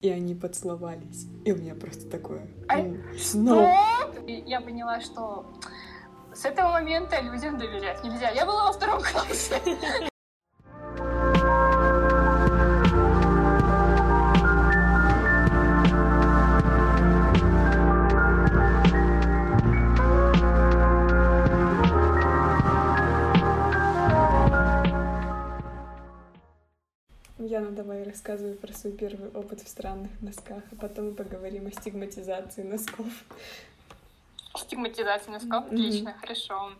и 0.00 0.10
они 0.10 0.34
поцеловались. 0.34 1.26
И 1.44 1.52
у 1.52 1.56
меня 1.56 1.74
просто 1.74 2.08
такое... 2.08 2.48
А, 2.68 2.80
«М, 2.80 3.02
Что? 3.16 3.38
ну, 3.38 4.26
И 4.26 4.42
Я 4.46 4.60
поняла, 4.60 5.00
что 5.00 5.46
с 6.34 6.44
этого 6.44 6.70
момента 6.72 7.20
людям 7.20 7.58
доверять 7.58 8.04
нельзя. 8.04 8.30
Я 8.30 8.44
была 8.44 8.66
во 8.66 8.72
втором 8.72 9.00
классе. 9.02 9.60
Яна, 27.46 27.70
давай 27.70 28.02
рассказывай 28.02 28.54
про 28.54 28.72
свой 28.72 28.92
первый 28.92 29.30
опыт 29.30 29.60
в 29.62 29.68
странных 29.68 30.10
носках, 30.20 30.64
а 30.72 30.76
потом 30.80 31.10
мы 31.10 31.14
поговорим 31.14 31.68
о 31.68 31.70
стигматизации 31.70 32.64
носков. 32.64 33.06
Стигматизация 34.56 35.30
носков. 35.32 35.66
Мгм. 35.66 35.74
Отлично, 35.74 36.14
хорошо. 36.20 36.72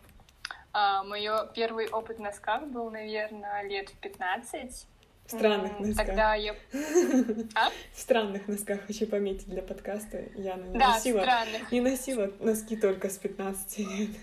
Мой 1.05 1.25
первый 1.55 1.87
опыт 1.87 2.17
в 2.17 2.21
носках 2.21 2.67
был, 2.67 2.91
наверное, 2.91 3.63
лет 3.63 3.87
в 3.89 3.95
15. 3.99 4.85
В 5.25 5.31
странных 5.31 5.79
носках. 5.79 6.05
Тогда 6.05 6.35
я... 6.35 6.53
А? 7.55 7.69
В 7.93 7.99
странных 7.99 8.49
носках 8.49 8.85
хочу 8.85 9.07
пометить 9.07 9.47
для 9.47 9.61
подкаста. 9.61 10.17
Яна 10.35 10.63
не 10.63 10.77
Да, 10.77 10.95
носила, 10.95 11.21
странных. 11.21 11.71
не 11.71 11.79
носила 11.79 12.29
носки 12.41 12.75
только 12.75 13.09
с 13.09 13.17
15 13.17 13.77
лет. 13.79 14.09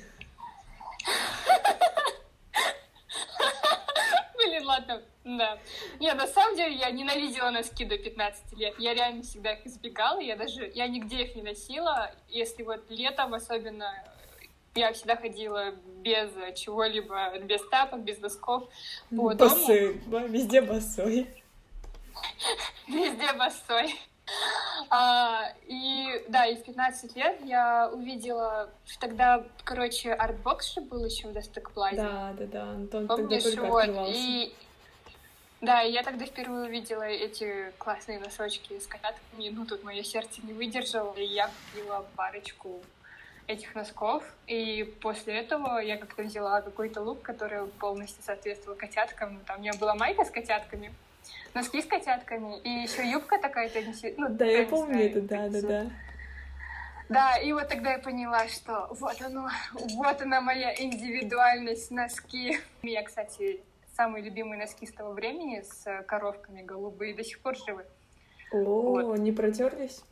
Блин, 4.37 4.65
ладно, 4.67 5.01
да. 5.25 5.59
Не, 6.01 6.13
на 6.15 6.27
самом 6.27 6.57
деле 6.57 6.75
я 6.77 6.91
ненавидела 6.91 7.51
носки 7.51 7.85
до 7.85 7.97
15 7.99 8.53
лет. 8.59 8.75
Я 8.79 8.95
реально 8.95 9.23
всегда 9.23 9.53
их 9.53 9.67
избегала. 9.67 10.21
Я 10.21 10.37
даже, 10.37 10.71
я 10.75 10.87
нигде 10.87 11.23
их 11.25 11.35
не 11.37 11.43
носила. 11.43 12.11
Если 12.29 12.63
вот 12.63 12.85
летом 12.91 13.35
особенно, 13.35 13.93
я 14.75 14.93
всегда 14.93 15.17
ходила 15.17 15.71
без 16.03 16.31
чего-либо, 16.59 17.39
без 17.39 17.67
тапок, 17.69 18.01
без 18.01 18.19
носков 18.19 18.65
по 19.11 19.35
дому. 19.35 19.51
Босой, 19.51 19.95
ба- 20.07 20.27
везде 20.27 20.61
босой. 20.61 21.27
Везде 22.87 23.33
босой. 23.33 23.95
А, 24.89 25.53
и 25.67 26.25
да, 26.29 26.47
и 26.47 26.57
в 26.57 26.65
15 26.65 27.15
лет 27.17 27.39
я 27.45 27.91
увидела 27.93 28.71
тогда, 28.99 29.45
короче, 29.65 30.13
Artbox 30.13 30.73
же 30.75 30.81
был 30.81 31.05
еще 31.05 31.29
в 31.29 31.33
Достык 31.33 31.73
Плазе. 31.73 31.97
Да, 31.97 32.35
да, 32.39 32.47
да. 32.47 32.63
Антон 32.63 33.07
тогда 33.07 33.23
Помнишь, 33.23 33.43
только 33.43 33.67
вот, 33.67 33.81
открывался. 33.81 34.13
и 34.17 34.55
да, 35.65 35.83
и 35.83 35.93
я 35.93 36.03
тогда 36.03 36.27
впервые 36.27 36.69
увидела 36.69 37.03
эти 37.03 37.73
классные 37.79 38.19
носочки 38.19 38.79
с 38.79 38.87
котятками. 38.87 39.49
Ну, 39.51 39.67
тут 39.67 39.83
мое 39.85 40.03
сердце 40.03 40.41
не 40.43 40.53
выдержало, 40.53 41.15
и 41.15 41.25
я 41.25 41.49
купила 41.49 42.07
парочку 42.17 42.81
этих 43.47 43.75
носков. 43.75 44.25
И 44.47 44.85
после 45.03 45.35
этого 45.35 45.79
я 45.79 45.97
как-то 45.97 46.23
взяла 46.23 46.61
какой-то 46.63 47.03
лук, 47.03 47.23
который 47.23 47.67
полностью 47.67 48.23
соответствовал 48.23 48.77
котяткам. 48.77 49.41
Там 49.47 49.59
у 49.59 49.61
меня 49.61 49.73
была 49.75 49.95
майка 49.95 50.25
с 50.25 50.31
котятками, 50.31 50.95
носки 51.53 51.83
с 51.83 51.87
котятками, 51.87 52.59
и 52.61 52.71
еще 52.71 53.09
юбка 53.09 53.39
такая 53.39 53.69
тенниси- 53.69 54.15
ну, 54.17 54.29
Да, 54.31 54.45
я 54.47 54.65
помню 54.67 55.07
это, 55.07 55.21
да, 55.21 55.49
да, 55.49 55.61
да. 55.63 55.91
Да, 57.11 57.37
и 57.37 57.53
вот 57.53 57.69
тогда 57.69 57.93
я 57.93 57.99
поняла, 57.99 58.49
что 58.49 58.89
вот 58.91 59.21
оно, 59.21 59.51
вот 59.73 60.23
она 60.23 60.41
моя 60.41 60.75
индивидуальность, 60.75 61.91
носки. 61.91 62.59
Меня, 62.83 63.03
кстати, 63.03 63.61
самые 63.95 64.25
любимые 64.25 64.59
носки 64.59 64.87
с 64.87 64.93
того 64.93 65.13
времени 65.13 65.63
с 65.63 65.87
э, 65.87 66.03
коровками 66.03 66.63
голубые 66.63 67.15
до 67.15 67.25
сих 67.25 67.41
пор 67.41 67.57
живы. 67.57 67.85
О, 68.53 68.59
Вот. 69.03 69.19
не 69.19 69.33
протерлись? 69.33 70.03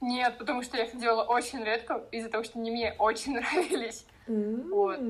Нет, 0.00 0.38
потому 0.38 0.62
что 0.62 0.76
я 0.76 0.84
их 0.84 0.96
делала 0.98 1.24
очень 1.24 1.62
редко, 1.64 2.04
из-за 2.12 2.28
того, 2.28 2.44
что 2.44 2.58
они 2.58 2.70
мне 2.70 2.94
очень 2.98 3.32
нравились. 3.38 4.06
Вот. 4.26 5.00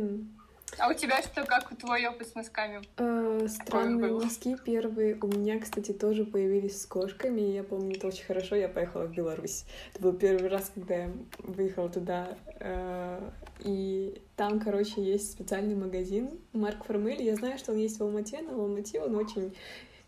А 0.77 0.89
у 0.91 0.93
тебя 0.95 1.23
что, 1.23 1.45
как 1.45 1.69
твой 1.77 2.07
опыт 2.07 2.29
с 2.29 2.35
носками? 2.35 2.83
Э, 2.99 3.47
Странные 3.49 4.13
носки 4.13 4.57
первые 4.65 5.17
у 5.21 5.27
меня, 5.27 5.59
кстати, 5.59 5.93
тоже 5.93 6.25
появились 6.25 6.83
с 6.83 6.87
кошками. 6.87 7.41
Я 7.41 7.65
помню 7.65 7.97
это 7.97 8.09
очень 8.09 8.25
хорошо. 8.25 8.55
Я 8.57 8.69
поехала 8.69 9.05
в 9.07 9.13
Беларусь. 9.15 9.65
Это 9.95 10.03
был 10.03 10.13
первый 10.13 10.49
раз, 10.49 10.71
когда 10.75 10.95
я 10.95 11.11
выехала 11.39 11.89
туда. 11.89 12.37
э, 12.61 13.31
И 13.61 14.21
там, 14.37 14.61
короче, 14.61 15.03
есть 15.03 15.33
специальный 15.33 15.75
магазин 15.75 16.31
Марк 16.53 16.85
Формель. 16.85 17.23
Я 17.23 17.35
знаю, 17.37 17.59
что 17.59 17.73
он 17.73 17.79
есть 17.79 17.99
в 17.99 18.03
Алмате, 18.03 18.41
но 18.43 18.55
в 18.55 18.61
Алмате 18.61 19.01
он 19.01 19.15
очень 19.17 19.55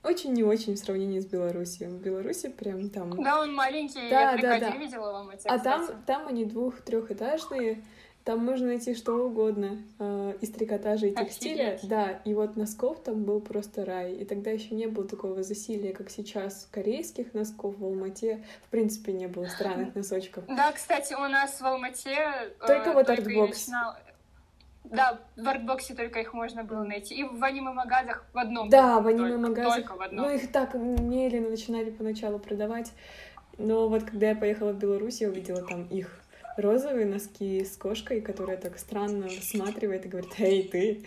очень 0.03 0.33
не 0.33 0.43
очень 0.43 0.77
в 0.77 0.79
сравнении 0.79 1.21
с 1.21 1.27
Беларусью. 1.27 1.91
В 1.91 2.01
Беларуси 2.01 2.49
прям 2.49 2.89
там... 2.89 3.23
Да, 3.23 3.41
он 3.43 3.55
маленький, 3.55 4.09
Да, 4.09 4.33
я 4.33 4.39
да, 4.39 4.59
да. 4.59 4.71
видела 4.79 5.13
вам 5.13 5.29
эти, 5.29 5.47
А 5.47 5.59
там, 5.59 5.83
кстати. 5.83 5.99
там 6.07 6.27
они 6.27 6.47
двух-трехэтажные, 6.47 7.85
там 8.31 8.45
можно 8.45 8.69
найти 8.69 8.95
что 8.95 9.27
угодно 9.27 9.79
э, 9.99 10.35
из 10.41 10.51
трикотажа 10.53 11.09
и 11.09 11.15
текстиля. 11.15 11.73
Офигеть. 11.73 11.89
Да, 11.89 12.11
и 12.25 12.33
вот 12.33 12.55
носков 12.55 13.03
там 13.03 13.25
был 13.25 13.41
просто 13.41 13.85
рай. 13.85 14.13
И 14.13 14.25
тогда 14.25 14.53
еще 14.53 14.73
не 14.77 14.87
было 14.87 15.05
такого 15.05 15.43
засилия, 15.43 15.93
как 15.93 16.11
сейчас, 16.11 16.69
корейских 16.71 17.35
носков 17.35 17.77
в 17.77 17.85
Алмате. 17.85 18.45
В 18.67 18.71
принципе, 18.71 19.13
не 19.15 19.27
было 19.27 19.47
странных 19.47 19.97
носочков. 19.97 20.45
Да, 20.47 20.71
кстати, 20.71 21.13
у 21.15 21.27
нас 21.29 21.61
в 21.61 21.67
Алмате... 21.67 22.11
э, 22.15 22.51
Только 22.65 22.93
вот 22.93 23.09
и 23.09 23.13
Artbox. 23.15 23.67
начинал- 23.67 23.95
Да, 24.85 25.19
в 25.37 25.49
артбоксе 25.49 25.95
только 25.95 26.21
их 26.21 26.33
можно 26.33 26.63
было 26.63 26.85
найти. 26.85 27.17
И 27.17 27.25
в 27.25 27.43
аниме-магазах 27.43 28.25
в 28.33 28.39
одном. 28.39 28.69
Да, 28.69 29.01
в 29.01 29.03
только- 29.03 29.25
аниме-магазах. 29.25 29.75
Только 29.75 29.97
в 29.97 30.03
одном. 30.03 30.27
Ну, 30.27 30.33
их 30.33 30.53
так 30.53 30.75
медленно 30.75 31.51
начинали 31.51 31.91
поначалу 31.91 32.39
продавать. 32.39 32.93
Но 33.59 33.89
вот 33.89 34.05
когда 34.05 34.29
я 34.29 34.37
поехала 34.37 34.73
в 34.73 34.79
Беларусь, 34.79 35.21
я 35.21 35.29
увидела 35.29 35.63
там 35.67 35.83
их 35.89 36.20
розовые 36.57 37.07
носки 37.07 37.65
с 37.65 37.77
кошкой, 37.77 38.21
которая 38.21 38.57
так 38.57 38.79
странно 38.79 39.25
рассматривает 39.25 40.07
и 40.07 40.09
говорит, 40.09 40.31
«Эй, 40.39 40.63
ты!» 40.63 41.05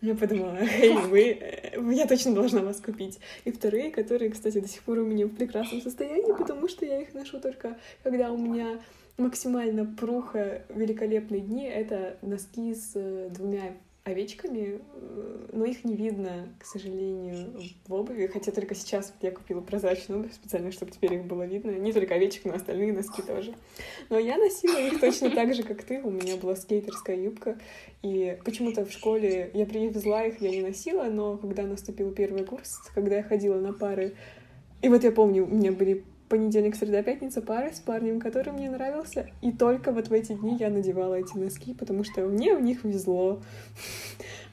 Я 0.00 0.14
подумала, 0.14 0.58
«Эй, 0.60 0.94
вы! 0.94 1.92
Я 1.92 2.06
точно 2.06 2.34
должна 2.34 2.62
вас 2.62 2.80
купить!» 2.80 3.18
И 3.44 3.50
вторые, 3.50 3.90
которые, 3.90 4.30
кстати, 4.30 4.60
до 4.60 4.68
сих 4.68 4.82
пор 4.82 4.98
у 4.98 5.04
меня 5.04 5.26
в 5.26 5.34
прекрасном 5.34 5.82
состоянии, 5.82 6.36
потому 6.36 6.68
что 6.68 6.84
я 6.86 7.00
их 7.00 7.14
ношу 7.14 7.40
только 7.40 7.76
когда 8.04 8.30
у 8.30 8.36
меня 8.36 8.78
максимально 9.16 9.84
пруха, 9.84 10.62
великолепные 10.68 11.40
дни. 11.40 11.64
Это 11.64 12.16
носки 12.22 12.74
с 12.74 12.92
э, 12.94 13.28
двумя 13.30 13.74
овечками, 14.08 14.80
э, 14.80 15.46
но 15.52 15.64
их 15.64 15.84
не 15.84 15.94
видно, 15.96 16.48
к 16.58 16.64
сожалению, 16.64 17.54
в 17.86 17.94
обуви, 17.94 18.26
хотя 18.26 18.52
только 18.52 18.74
сейчас 18.74 19.14
я 19.22 19.30
купила 19.30 19.60
прозрачную 19.60 20.20
обувь 20.20 20.34
специально, 20.34 20.72
чтобы 20.72 20.92
теперь 20.92 21.14
их 21.14 21.24
было 21.24 21.44
видно, 21.44 21.70
не 21.70 21.92
только 21.92 22.14
овечек, 22.14 22.44
но 22.44 22.54
остальные 22.54 22.92
носки 22.92 23.22
тоже. 23.22 23.54
Но 24.10 24.18
я 24.18 24.36
носила 24.36 24.78
их 24.78 25.00
точно 25.00 25.30
так 25.30 25.54
же, 25.54 25.62
как 25.62 25.82
ты, 25.82 26.00
у 26.02 26.10
меня 26.10 26.36
была 26.36 26.56
скейтерская 26.56 27.16
юбка, 27.16 27.58
и 28.02 28.38
почему-то 28.44 28.84
в 28.84 28.92
школе 28.92 29.50
я 29.54 29.66
привезла 29.66 30.24
их, 30.24 30.40
я 30.40 30.50
не 30.50 30.62
носила, 30.62 31.04
но 31.04 31.36
когда 31.36 31.62
наступил 31.64 32.12
первый 32.12 32.44
курс, 32.44 32.78
когда 32.94 33.16
я 33.16 33.22
ходила 33.22 33.60
на 33.60 33.72
пары, 33.72 34.14
и 34.80 34.88
вот 34.88 35.02
я 35.02 35.10
помню, 35.10 35.44
у 35.44 35.54
меня 35.54 35.72
были 35.72 36.04
понедельник, 36.28 36.76
среда, 36.76 37.02
пятница 37.02 37.42
пары 37.42 37.72
с 37.72 37.80
парнем, 37.80 38.20
который 38.20 38.52
мне 38.52 38.70
нравился. 38.70 39.28
И 39.42 39.52
только 39.52 39.92
вот 39.92 40.08
в 40.08 40.12
эти 40.12 40.32
дни 40.34 40.56
я 40.58 40.70
надевала 40.70 41.14
эти 41.14 41.36
носки, 41.36 41.74
потому 41.74 42.04
что 42.04 42.22
мне 42.22 42.54
в 42.54 42.60
них 42.60 42.84
везло. 42.84 43.42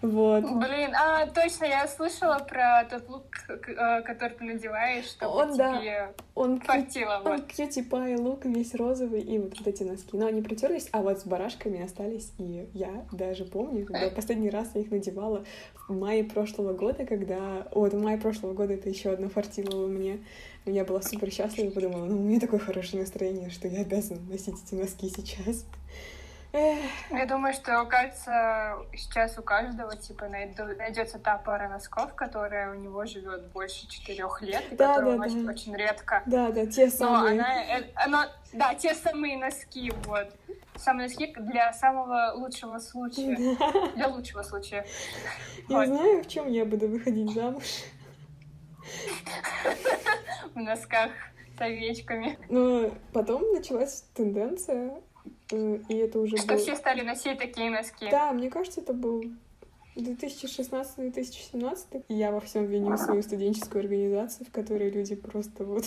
Вот. 0.02 0.44
Блин, 0.44 0.94
а, 0.96 1.26
точно, 1.28 1.66
я 1.66 1.88
слышала 1.88 2.40
про 2.40 2.86
тот 2.90 3.10
лук, 3.10 3.26
э, 3.48 4.02
который 4.02 4.38
ты 4.38 4.44
надеваешь, 4.44 5.06
чтобы 5.06 5.34
Он, 5.34 5.58
да. 5.58 6.12
Он, 6.36 6.60
фартило, 6.60 7.22
он 7.24 7.38
вот. 7.38 7.48
кьюти 7.48 7.82
пай 7.82 8.16
лук, 8.16 8.46
весь 8.46 8.76
розовый, 8.76 9.22
и 9.22 9.40
вот, 9.40 9.58
вот 9.58 9.68
эти 9.68 9.84
носки. 9.84 10.18
Но 10.18 10.28
они 10.28 10.42
притерлись, 10.42 10.90
а 10.92 11.02
вот 11.02 11.20
с 11.20 11.26
барашками 11.26 11.84
остались. 11.84 12.32
И 12.38 12.70
я 12.74 13.06
даже 13.12 13.46
помню, 13.46 13.86
когда 13.86 14.10
последний 14.10 14.50
раз 14.50 14.72
я 14.76 14.82
их 14.82 14.92
надевала 14.92 15.46
в 15.88 15.98
мае 15.98 16.24
прошлого 16.24 16.74
года, 16.74 17.06
когда... 17.06 17.68
Вот, 17.72 17.94
в 17.94 18.02
мае 18.02 18.18
прошлого 18.18 18.54
года 18.54 18.74
это 18.74 18.90
еще 18.90 19.12
одно 19.12 19.30
фартило 19.30 19.88
мне. 19.88 20.20
Я 20.66 20.84
была 20.84 21.02
супер 21.02 21.32
счастлива, 21.32 21.70
подумала, 21.70 22.06
ну, 22.06 22.18
у 22.18 22.24
меня 22.24 22.40
такое 22.40 22.59
хорошее 22.59 23.02
настроение, 23.02 23.50
что 23.50 23.68
я 23.68 23.82
обязана 23.82 24.20
носить 24.30 24.56
эти 24.66 24.76
носки 24.76 25.09
сейчас. 25.09 25.66
Я 27.11 27.25
думаю, 27.25 27.53
что, 27.53 27.84
кажется, 27.85 28.78
сейчас 28.96 29.37
у 29.37 29.41
каждого, 29.41 29.96
типа, 29.96 30.28
найдется 30.28 31.19
та 31.19 31.37
пара 31.37 31.67
носков, 31.69 32.13
которая 32.16 32.72
у 32.72 32.75
него 32.75 33.05
живет 33.05 33.47
больше 33.52 33.87
четырех 33.87 34.41
лет, 34.41 34.63
и 34.72 34.75
Да, 34.75 34.93
которую 34.96 35.17
да, 35.17 35.23
носит 35.25 35.46
да. 35.46 35.52
очень 35.52 35.75
редко. 35.75 36.23
Да, 36.25 36.52
да, 36.52 36.66
те 36.66 36.85
Но 36.85 36.91
самые. 36.91 37.34
она, 37.41 37.63
э, 37.63 37.84
она, 37.96 38.29
да, 38.53 38.73
те 38.75 38.93
самые 38.96 39.37
носки, 39.37 39.91
вот. 40.05 40.28
Самые 40.78 41.07
носки 41.07 41.34
для 41.37 41.72
самого 41.73 42.34
лучшего 42.35 42.79
случая. 42.79 43.37
Для 43.96 44.07
лучшего 44.07 44.43
случая. 44.43 44.85
Я 45.69 45.78
Вот. 45.78 45.87
знаю, 45.87 46.23
в 46.23 46.28
чем 46.28 46.47
я 46.49 46.66
буду 46.66 46.87
выходить 46.87 47.34
замуж. 47.34 47.63
В 50.53 50.59
носках 50.59 51.11
с 51.57 51.61
овечками. 51.61 52.37
Но 52.49 52.91
потом 53.13 53.41
началась 53.53 54.03
тенденция, 54.13 55.02
и 55.52 55.96
это 55.96 56.20
уже 56.20 56.38
Что 56.38 56.53
был... 56.53 56.58
все 56.58 56.76
стали 56.76 57.02
носить 57.02 57.38
такие 57.38 57.70
носки. 57.70 58.09
Да, 58.09 58.32
мне 58.32 58.50
кажется, 58.50 58.82
это 58.82 58.94
был 58.94 59.24
2016-2017 59.96 62.03
я 62.09 62.32
во 62.32 62.42
всем 62.42 62.66
виню 62.66 62.97
свою 62.97 63.22
студенческую 63.22 63.82
организацию, 63.82 64.46
в 64.46 64.52
которой 64.52 64.90
люди 64.90 65.16
просто 65.16 65.64
вот 65.64 65.86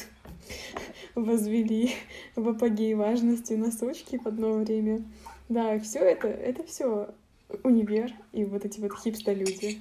возвели 1.15 1.95
в 2.35 2.49
апогей 2.49 2.95
важности 2.95 3.53
носочки 3.53 4.19
в 4.19 4.27
одно 4.27 4.55
время. 4.55 5.03
Да, 5.49 5.79
все 5.79 6.01
это, 6.01 6.29
это 6.29 6.65
все 6.65 7.15
универ 7.63 8.13
и 8.33 8.45
вот 8.45 8.65
эти 8.65 8.81
вот 8.81 8.99
хипста-люди. 8.99 9.79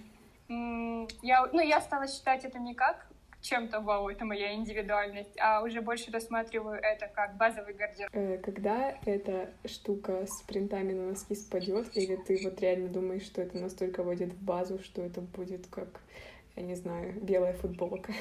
Я, 1.22 1.48
ну, 1.52 1.62
я 1.62 1.82
стала 1.82 2.08
считать 2.08 2.46
это 2.46 2.60
не 2.60 2.74
как 2.74 3.07
чем-то 3.42 3.80
вау, 3.82 4.10
это 4.10 4.26
моя 4.26 4.54
индивидуальность, 4.54 5.38
а 5.40 5.62
уже 5.62 5.82
больше 5.82 6.12
рассматриваю 6.12 6.80
это 6.82 7.08
как 7.08 7.38
базовый 7.38 7.74
гардероб. 7.74 8.10
Э, 8.14 8.38
когда 8.38 8.98
эта 9.06 9.52
штука 9.66 10.26
с 10.26 10.42
принтами 10.44 10.94
на 10.94 11.10
носки 11.10 11.36
спадет, 11.36 11.96
или 11.96 12.16
ты 12.16 12.40
вот 12.44 12.60
реально 12.62 12.90
думаешь, 12.90 13.24
что 13.24 13.42
это 13.42 13.58
настолько 13.58 14.04
войдет 14.04 14.34
в 14.34 14.44
базу, 14.44 14.80
что 14.80 15.02
это 15.02 15.22
будет 15.22 15.68
как, 15.68 16.02
я 16.56 16.64
не 16.64 16.76
знаю, 16.76 17.14
белая 17.22 17.54
футболка? 17.54 18.14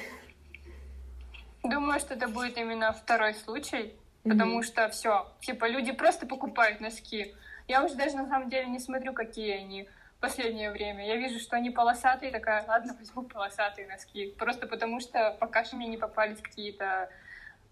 Думаю, 1.63 1.99
что 1.99 2.13
это 2.13 2.27
будет 2.27 2.57
именно 2.57 2.93
второй 2.93 3.33
случай, 3.33 3.93
mm-hmm. 4.23 4.29
потому 4.29 4.63
что 4.63 4.87
все, 4.89 5.27
типа 5.41 5.67
люди 5.67 5.91
просто 5.91 6.25
покупают 6.25 6.79
носки. 6.79 7.33
Я 7.67 7.83
уже 7.83 7.95
даже 7.95 8.15
на 8.15 8.27
самом 8.27 8.49
деле 8.49 8.67
не 8.67 8.79
смотрю, 8.79 9.13
какие 9.13 9.51
они 9.51 9.89
последнее 10.19 10.71
время. 10.71 11.05
Я 11.05 11.15
вижу, 11.15 11.39
что 11.39 11.55
они 11.55 11.69
полосатые, 11.69 12.31
такая, 12.31 12.65
ладно, 12.67 12.95
возьму 12.97 13.23
полосатые 13.23 13.87
носки. 13.87 14.33
Просто 14.37 14.67
потому 14.67 14.99
что 14.99 15.35
пока 15.39 15.63
что 15.63 15.75
мне 15.75 15.87
не 15.87 15.97
попались 15.97 16.41
какие-то 16.41 17.09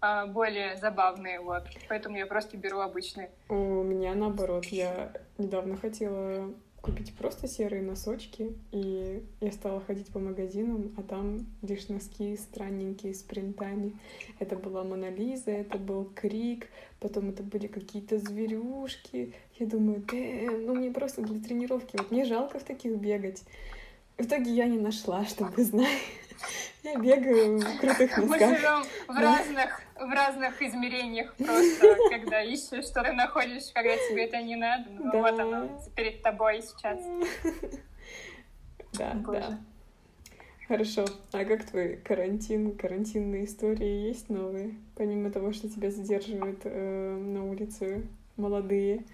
а, 0.00 0.26
более 0.26 0.76
забавные, 0.76 1.40
вот. 1.40 1.64
Поэтому 1.88 2.16
я 2.16 2.26
просто 2.26 2.56
беру 2.56 2.80
обычные. 2.80 3.30
У 3.48 3.82
меня 3.82 4.14
наоборот. 4.14 4.66
Я 4.66 5.12
недавно 5.38 5.76
хотела 5.76 6.52
купить 6.86 7.12
просто 7.14 7.48
серые 7.48 7.82
носочки, 7.82 8.54
и 8.70 9.20
я 9.40 9.50
стала 9.50 9.80
ходить 9.80 10.06
по 10.06 10.20
магазинам, 10.20 10.94
а 10.96 11.02
там 11.02 11.44
лишь 11.62 11.88
носки 11.88 12.36
странненькие 12.36 13.12
с 13.12 13.22
принтами. 13.22 13.92
Это 14.38 14.56
была 14.56 14.84
Монолиза, 14.84 15.50
это 15.50 15.78
был 15.78 16.04
Крик, 16.14 16.68
потом 17.00 17.30
это 17.30 17.42
были 17.42 17.66
какие-то 17.66 18.18
зверюшки. 18.18 19.34
Я 19.58 19.66
думаю, 19.66 20.04
ну 20.12 20.74
мне 20.74 20.92
просто 20.92 21.22
для 21.22 21.40
тренировки, 21.40 21.96
вот 21.96 22.12
мне 22.12 22.24
жалко 22.24 22.60
в 22.60 22.64
таких 22.64 22.96
бегать. 22.96 23.42
В 24.18 24.22
итоге 24.22 24.50
я 24.50 24.66
не 24.66 24.78
нашла, 24.78 25.24
чтобы 25.26 25.62
знать. 25.62 25.98
Я 26.82 26.96
бегаю 26.96 27.58
в 27.58 27.78
крутых 27.80 28.16
носках. 28.16 28.28
Мы 28.28 28.38
живем 28.38 28.84
в 29.08 29.18
разных, 29.18 29.80
в 29.96 30.14
разных 30.14 30.62
измерениях 30.62 31.34
просто, 31.34 31.96
когда 32.10 32.42
ищешь, 32.42 32.84
что 32.84 33.02
ты 33.02 33.12
находишь, 33.12 33.72
когда 33.74 33.96
тебе 33.96 34.24
это 34.24 34.40
не 34.40 34.56
надо. 34.56 34.84
Ну, 34.90 35.10
да. 35.10 35.18
вот 35.18 35.38
оно 35.40 35.82
перед 35.96 36.22
тобой 36.22 36.62
сейчас. 36.62 37.00
Да, 38.92 39.12
Боже. 39.14 39.40
да. 39.40 39.58
Хорошо. 40.68 41.04
А 41.32 41.44
как 41.44 41.64
твой 41.64 41.96
карантин, 41.96 42.76
карантинные 42.76 43.44
истории 43.44 44.06
есть 44.08 44.28
новые? 44.28 44.76
Помимо 44.94 45.30
того, 45.30 45.52
что 45.52 45.68
тебя 45.68 45.90
задерживают 45.90 46.60
э, 46.64 47.16
на 47.16 47.44
улице 47.44 48.06
молодые 48.36 49.04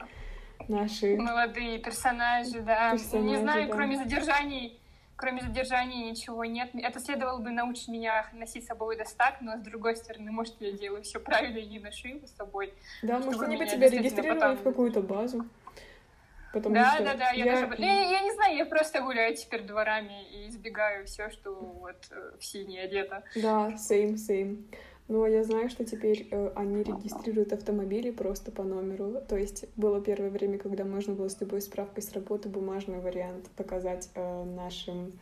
наши... 0.68 1.16
Молодые 1.16 1.78
персонажи, 1.78 2.60
да. 2.60 2.92
Персонажи, 2.92 3.28
не 3.28 3.36
знаю, 3.38 3.66
да. 3.66 3.74
кроме 3.74 3.96
задержаний 3.96 4.78
кроме 5.22 5.40
задержания 5.40 6.10
ничего 6.10 6.44
нет. 6.44 6.70
Это 6.74 6.98
следовало 6.98 7.38
бы 7.38 7.50
научить 7.50 7.86
меня 7.86 8.26
носить 8.32 8.64
с 8.64 8.66
собой 8.66 8.96
достак, 8.96 9.36
но 9.40 9.56
с 9.56 9.60
другой 9.60 9.94
стороны, 9.94 10.32
может, 10.32 10.56
я 10.58 10.72
делаю 10.72 11.04
все 11.04 11.20
правильно 11.20 11.58
и 11.58 11.66
не 11.66 11.78
ношу 11.78 12.08
его 12.08 12.26
с 12.26 12.32
собой. 12.32 12.74
Да, 13.04 13.20
может, 13.20 13.40
они 13.40 13.56
бы 13.56 13.64
тебя 13.64 13.88
регистрировали 13.88 14.40
потом... 14.40 14.56
в 14.56 14.62
какую-то 14.64 15.00
базу. 15.00 15.46
Потому 16.52 16.74
да, 16.74 16.94
что 16.94 17.04
да, 17.04 17.14
да, 17.14 17.30
я, 17.30 17.44
я... 17.44 17.66
Даже... 17.68 17.82
Я, 17.82 18.10
я 18.10 18.20
не 18.22 18.32
знаю, 18.32 18.56
я 18.56 18.66
просто 18.66 19.00
гуляю 19.00 19.36
теперь 19.36 19.62
дворами 19.62 20.28
и 20.32 20.48
избегаю 20.48 21.06
все, 21.06 21.30
что 21.30 21.54
вот 21.54 22.04
э, 22.10 22.32
в 22.40 22.44
синее 22.44 22.82
одето. 22.82 23.22
Да, 23.36 23.68
same, 23.76 24.14
same. 24.14 24.64
Но 25.12 25.26
я 25.26 25.44
знаю, 25.44 25.68
что 25.68 25.84
теперь 25.84 26.26
э, 26.30 26.52
они 26.54 26.82
регистрируют 26.82 27.52
автомобили 27.52 28.10
просто 28.10 28.50
по 28.50 28.62
номеру. 28.62 29.20
То 29.28 29.36
есть 29.36 29.66
было 29.76 30.00
первое 30.00 30.30
время, 30.30 30.56
когда 30.56 30.86
можно 30.86 31.12
было 31.12 31.28
с 31.28 31.38
любой 31.38 31.60
справкой 31.60 32.02
с 32.02 32.14
работы 32.14 32.48
бумажный 32.48 32.98
вариант 32.98 33.50
показать 33.54 34.08
э, 34.14 34.44
нашим 34.44 35.12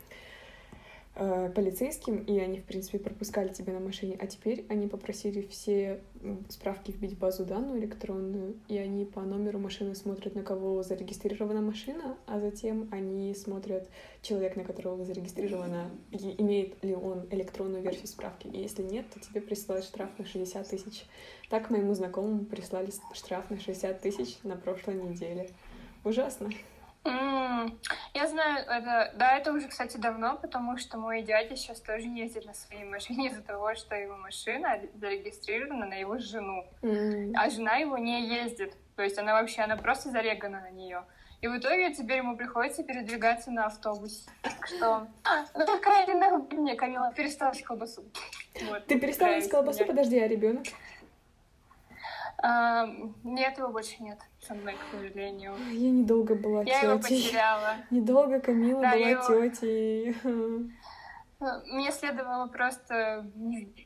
э, 1.21 1.51
полицейским, 1.53 2.17
и 2.23 2.39
они, 2.39 2.59
в 2.59 2.63
принципе, 2.63 2.97
пропускали 2.97 3.49
тебя 3.49 3.73
на 3.73 3.79
машине. 3.79 4.17
А 4.19 4.25
теперь 4.25 4.65
они 4.69 4.87
попросили 4.87 5.41
все 5.41 6.01
справки 6.49 6.91
вбить 6.91 7.13
в 7.13 7.19
базу 7.19 7.45
данную 7.45 7.79
электронную, 7.79 8.55
и 8.67 8.77
они 8.77 9.05
по 9.05 9.21
номеру 9.21 9.59
машины 9.59 9.93
смотрят, 9.93 10.35
на 10.35 10.43
кого 10.43 10.81
зарегистрирована 10.81 11.61
машина, 11.61 12.17
а 12.25 12.39
затем 12.39 12.89
они 12.91 13.33
смотрят 13.35 13.87
человек, 14.21 14.55
на 14.55 14.63
которого 14.63 15.05
зарегистрирована, 15.05 15.91
имеет 16.11 16.83
ли 16.83 16.95
он 16.95 17.27
электронную 17.29 17.83
версию 17.83 18.07
справки. 18.07 18.47
И 18.47 18.59
если 18.59 18.81
нет, 18.81 19.05
то 19.13 19.19
тебе 19.19 19.41
присылают 19.41 19.85
штраф 19.85 20.09
на 20.17 20.25
60 20.25 20.67
тысяч. 20.67 21.05
Так 21.49 21.69
моему 21.69 21.93
знакомому 21.93 22.45
прислали 22.45 22.91
штраф 23.13 23.49
на 23.49 23.59
60 23.59 24.01
тысяч 24.01 24.37
на 24.43 24.55
прошлой 24.55 24.95
неделе. 24.95 25.49
Ужасно. 26.03 26.49
Mm, 27.03 27.75
я 28.13 28.20
знаю, 28.41 28.65
это, 28.67 29.11
да, 29.15 29.37
это 29.37 29.53
уже, 29.53 29.67
кстати, 29.67 29.97
давно, 29.97 30.37
потому 30.37 30.77
что 30.77 30.97
мой 30.97 31.21
дядя 31.21 31.55
сейчас 31.55 31.79
тоже 31.81 32.07
ездит 32.07 32.45
на 32.45 32.53
своей 32.53 32.83
машине 32.83 33.27
из-за 33.27 33.41
того, 33.41 33.75
что 33.75 33.95
его 33.95 34.17
машина 34.17 34.79
зарегистрирована 34.95 35.85
на 35.85 35.95
его 35.95 36.17
жену, 36.17 36.65
mm. 36.81 37.33
а 37.35 37.49
жена 37.49 37.75
его 37.75 37.97
не 37.97 38.27
ездит, 38.27 38.73
то 38.95 39.03
есть 39.03 39.17
она 39.17 39.33
вообще, 39.33 39.61
она 39.61 39.77
просто 39.77 40.09
зарегана 40.09 40.61
на 40.61 40.71
нее. 40.71 41.03
И 41.41 41.47
в 41.47 41.57
итоге 41.57 41.91
теперь 41.91 42.17
ему 42.17 42.37
приходится 42.37 42.83
передвигаться 42.83 43.49
на 43.49 43.65
автобусе. 43.65 44.29
Так 44.43 44.67
что... 44.67 45.07
А, 45.23 45.45
ну 45.55 45.65
так 45.65 45.83
ради 45.85 46.11
мне, 46.53 46.75
Камила, 46.75 47.11
перестала 47.13 47.51
есть 47.51 47.63
колбасу. 47.63 48.03
Вот, 48.69 48.85
Ты 48.85 48.99
перестала 48.99 49.31
есть 49.31 49.49
колбасу? 49.49 49.79
Меня. 49.79 49.87
Подожди, 49.87 50.19
а 50.19 50.27
ребенок? 50.27 50.65
А, 52.43 52.87
нет, 53.23 53.57
его 53.57 53.69
больше 53.69 54.01
нет 54.03 54.19
со 54.41 54.53
мной, 54.53 54.73
к 54.75 54.91
сожалению. 54.91 55.55
Я 55.71 55.91
недолго 55.91 56.35
была 56.35 56.63
Я 56.63 56.75
тетей. 56.75 56.89
его 56.89 56.99
потеряла. 56.99 57.75
Недолго 57.89 58.39
Камила 58.39 58.81
да, 58.81 58.91
была 58.91 59.07
его... 59.07 59.47
тетей. 59.49 60.15
Мне 61.39 61.91
следовало 61.91 62.47
просто 62.47 63.25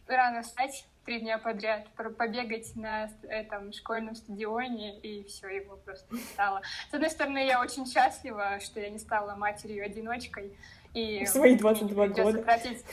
рано 0.08 0.42
встать 0.42 0.86
три 1.06 1.20
дня 1.22 1.38
подряд, 1.38 1.88
побегать 2.18 2.76
на 2.76 3.10
этом 3.30 3.72
школьном 3.72 4.16
стадионе, 4.16 5.00
и 5.00 5.24
все, 5.24 5.48
его 5.48 5.78
просто 5.78 6.14
не 6.14 6.20
стало. 6.22 6.62
С 6.90 6.94
одной 6.94 7.10
стороны, 7.10 7.46
я 7.46 7.62
очень 7.62 7.86
счастлива, 7.86 8.60
что 8.60 8.80
я 8.80 8.90
не 8.90 8.98
стала 8.98 9.36
матерью-одиночкой, 9.36 10.58
и 10.96 11.26
в 11.26 11.30
свои 11.30 11.56
22 11.56 12.08
года. 12.08 12.42
Тратить, 12.42 12.84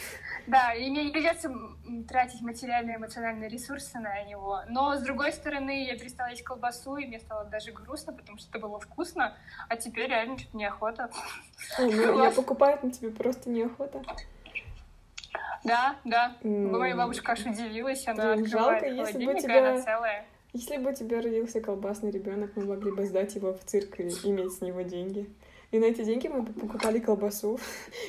да, 0.46 0.74
и 0.74 0.90
мне 0.90 1.04
не 1.04 1.10
придется 1.10 1.54
тратить 2.08 2.42
материальные 2.42 2.96
и 2.96 2.98
эмоциональные 2.98 3.48
ресурсы 3.48 3.98
на 3.98 4.24
него. 4.24 4.60
Но, 4.68 4.96
с 4.96 5.02
другой 5.02 5.32
стороны, 5.32 5.86
я 5.86 5.96
перестала 5.96 6.30
есть 6.30 6.42
колбасу, 6.42 6.96
и 6.96 7.06
мне 7.06 7.20
стало 7.20 7.44
даже 7.44 7.72
грустно, 7.72 8.12
потому 8.12 8.38
что 8.38 8.50
это 8.50 8.58
было 8.58 8.80
вкусно, 8.80 9.36
а 9.68 9.76
теперь 9.76 10.08
реально 10.08 10.36
что-то 10.38 10.56
неохота. 10.56 11.10
О, 11.78 11.82
ну, 11.82 12.24
я 12.24 12.30
покупаю, 12.32 12.78
но 12.82 12.90
тебе 12.90 13.10
просто 13.10 13.48
неохота. 13.48 14.02
Да, 15.64 15.96
да. 16.04 16.36
Моя 16.42 16.96
бабушка 16.96 17.32
аж 17.32 17.46
удивилась, 17.46 18.06
она 18.08 18.34
Блин, 18.34 18.46
жалко, 18.46 18.86
если 18.86 19.24
бы 19.24 19.34
тебя... 19.40 19.80
целая. 19.80 20.26
Если 20.52 20.76
бы 20.76 20.90
у 20.90 20.94
тебя 20.94 21.22
родился 21.22 21.60
колбасный 21.60 22.10
ребенок, 22.10 22.50
мы 22.56 22.66
могли 22.66 22.90
бы 22.90 23.06
сдать 23.06 23.34
его 23.36 23.54
в 23.54 23.64
цирк 23.64 24.00
и 24.00 24.02
иметь 24.02 24.52
с 24.52 24.60
него 24.60 24.82
деньги. 24.82 25.30
И 25.72 25.78
на 25.78 25.86
эти 25.86 26.04
деньги 26.04 26.28
мы 26.28 26.42
бы 26.42 26.52
покупали 26.52 26.98
колбасу, 26.98 27.58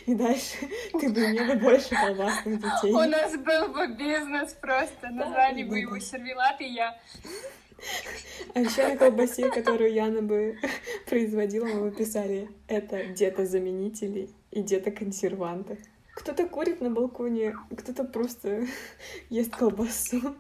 и 0.05 0.13
дальше 0.13 0.58
ты 1.00 1.10
бы 1.10 1.22
имела 1.22 1.55
больше 1.55 1.96
колбасных 1.96 2.60
детей. 2.60 2.91
У 2.91 3.10
нас 3.10 3.38
был 3.38 3.70
бы 3.70 3.88
бизнес 3.96 4.53
просто, 4.62 5.10
назвали 5.10 5.63
бы 5.63 5.79
его 5.79 5.98
сервелат 5.98 6.60
и 6.60 6.65
я. 6.65 7.00
А 8.53 8.60
еще 8.60 8.86
на 8.86 8.98
колбасе, 8.98 9.50
которую 9.50 9.93
Яна 9.93 10.22
бы 10.22 10.60
производила, 11.10 11.65
мы 11.65 11.89
бы 11.89 11.96
писали, 11.96 12.50
это 12.67 13.05
где-то 13.05 13.46
заменители 13.46 14.29
и 14.51 14.62
где-то 14.62 14.91
консерванты. 14.91 15.77
Кто-то 16.15 16.46
курит 16.48 16.82
на 16.82 16.89
балконе, 16.89 17.55
кто-то 17.77 18.03
просто 18.03 18.67
ест 19.29 19.55
колбасу. 19.55 20.36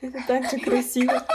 Это 0.00 0.22
так 0.28 0.48
же 0.48 0.58
красиво. 0.58 1.26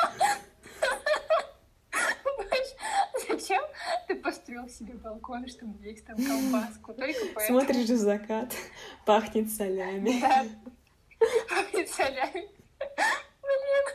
Ты 4.13 4.21
построил 4.21 4.69
себе 4.69 4.93
балкон, 4.93 5.47
чтобы 5.47 5.83
есть 5.85 6.05
там 6.05 6.15
колбаску? 6.17 6.93
Только 6.93 7.19
поэтому. 7.33 7.61
Смотришь 7.61 7.87
же 7.87 7.97
закат, 7.97 8.53
пахнет 9.05 9.51
солями. 9.51 10.21
Да, 10.21 10.45
пахнет 11.49 11.89
солями. 11.89 12.47
Блин. 13.41 13.85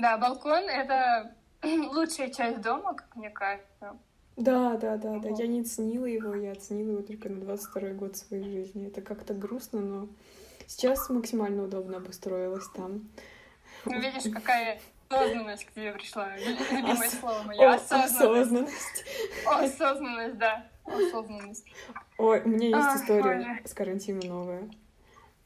Да, 0.00 0.18
балкон— 0.18 0.68
это 0.70 1.34
лучшая 1.62 2.30
часть 2.30 2.60
дома, 2.60 2.94
как 2.94 3.14
мне 3.16 3.30
кажется. 3.30 3.96
Да, 4.36 4.76
да, 4.76 4.96
да, 4.96 5.18
да. 5.18 5.28
Я 5.30 5.46
не 5.46 5.64
ценила 5.64 6.06
его, 6.06 6.34
я 6.34 6.52
оценила 6.52 6.92
его 6.92 7.02
только 7.02 7.28
на 7.28 7.40
22 7.40 7.90
год 7.90 8.16
своей 8.16 8.44
жизни. 8.44 8.86
Это 8.86 9.02
как-то 9.02 9.34
грустно, 9.34 9.80
но 9.80 10.08
сейчас 10.66 11.10
максимально 11.10 11.64
удобно 11.64 11.96
обустроилась 11.96 12.68
там. 12.68 13.10
Ну, 13.84 14.00
видишь, 14.00 14.32
какая 14.32 14.80
осознанность 15.08 15.64
к 15.64 15.72
тебе 15.72 15.92
пришла. 15.92 16.36
Любимое 16.70 17.08
слово 17.08 17.42
мое. 17.44 17.74
Осознанность. 17.74 19.04
Осознанность, 19.46 20.38
да. 20.38 20.66
Осознанность. 20.84 21.66
Ой, 22.18 22.40
у 22.42 22.48
меня 22.48 22.68
есть 22.68 23.02
история 23.02 23.60
с 23.64 23.74
карантина 23.74 24.20
новая. 24.24 24.68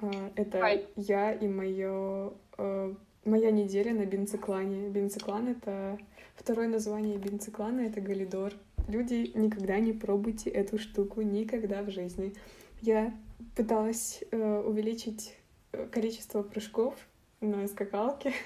А, 0.01 0.31
это 0.37 0.83
я 0.97 1.33
и 1.33 1.47
мое 1.49 2.33
э, 2.59 2.95
моя 3.25 3.51
неделя 3.51 3.93
на 3.93 4.07
бенциклане. 4.07 4.89
Бенциклан— 4.89 5.49
это 5.49 5.99
второе 6.35 6.69
название 6.69 7.19
бенциклана— 7.19 7.81
это 7.83 8.01
галидор. 8.01 8.53
Люди, 8.89 9.31
никогда 9.35 9.79
не 9.79 9.93
пробуйте 9.93 10.51
эту 10.51 10.79
штуку, 10.79 11.23
никогда 11.23 11.83
в 11.83 11.91
жизни. 11.91 12.35
Я 12.81 13.15
пыталась 13.55 14.25
э, 14.31 14.63
увеличить 14.67 15.37
э, 15.73 15.87
количество 15.87 16.43
прыжков 16.43 16.95
на 17.41 17.69
скакалке. 17.69 18.33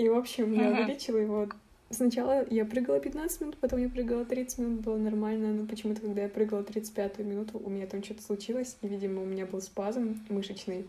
И, 0.00 0.08
в 0.08 0.16
общем, 0.16 0.54
я 0.54 0.70
увеличила 0.70 1.18
его. 1.18 1.46
Сначала 1.90 2.46
я 2.48 2.64
прыгала 2.64 3.00
15 3.00 3.40
минут, 3.42 3.58
потом 3.58 3.80
я 3.80 3.88
прыгала 3.90 4.24
30 4.24 4.58
минут, 4.58 4.80
было 4.80 4.96
нормально, 4.96 5.52
но 5.52 5.66
почему-то, 5.66 6.00
когда 6.00 6.22
я 6.22 6.28
прыгала 6.30 6.62
35 6.62 7.18
минуту, 7.18 7.60
у 7.62 7.68
меня 7.68 7.86
там 7.86 8.02
что-то 8.02 8.22
случилось, 8.22 8.78
и, 8.80 8.88
видимо, 8.88 9.20
у 9.20 9.26
меня 9.26 9.44
был 9.44 9.60
спазм 9.60 10.18
мышечный 10.30 10.86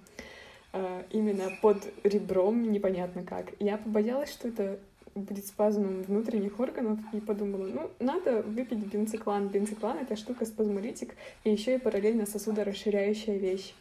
э, 0.71 1.03
именно 1.11 1.49
под 1.61 1.91
ребром, 2.05 2.71
непонятно 2.71 3.23
как. 3.23 3.47
Я 3.59 3.77
побоялась, 3.77 4.31
что 4.31 4.47
это 4.47 4.79
будет 5.13 5.45
спазмом 5.45 6.03
внутренних 6.03 6.57
органов, 6.61 6.97
и 7.11 7.19
подумала, 7.19 7.65
ну, 7.65 7.89
надо 7.99 8.43
выпить 8.43 8.79
бенциклан. 8.79 9.49
Бенциклан— 9.49 9.97
это 10.01 10.15
штука 10.15 10.45
спазмолитик, 10.45 11.15
и 11.43 11.51
еще 11.51 11.75
и 11.75 11.79
параллельно 11.79 12.25
сосудорасширяющая 12.25 13.35
вещь. 13.35 13.73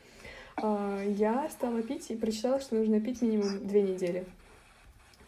А, 0.57 1.01
я 1.05 1.49
стала 1.51 1.83
пить 1.83 2.11
и 2.11 2.17
прочитала, 2.17 2.59
что 2.59 2.75
нужно 2.75 3.01
пить 3.01 3.23
минимум 3.23 3.65
две 3.65 3.83
недели. 3.83 4.25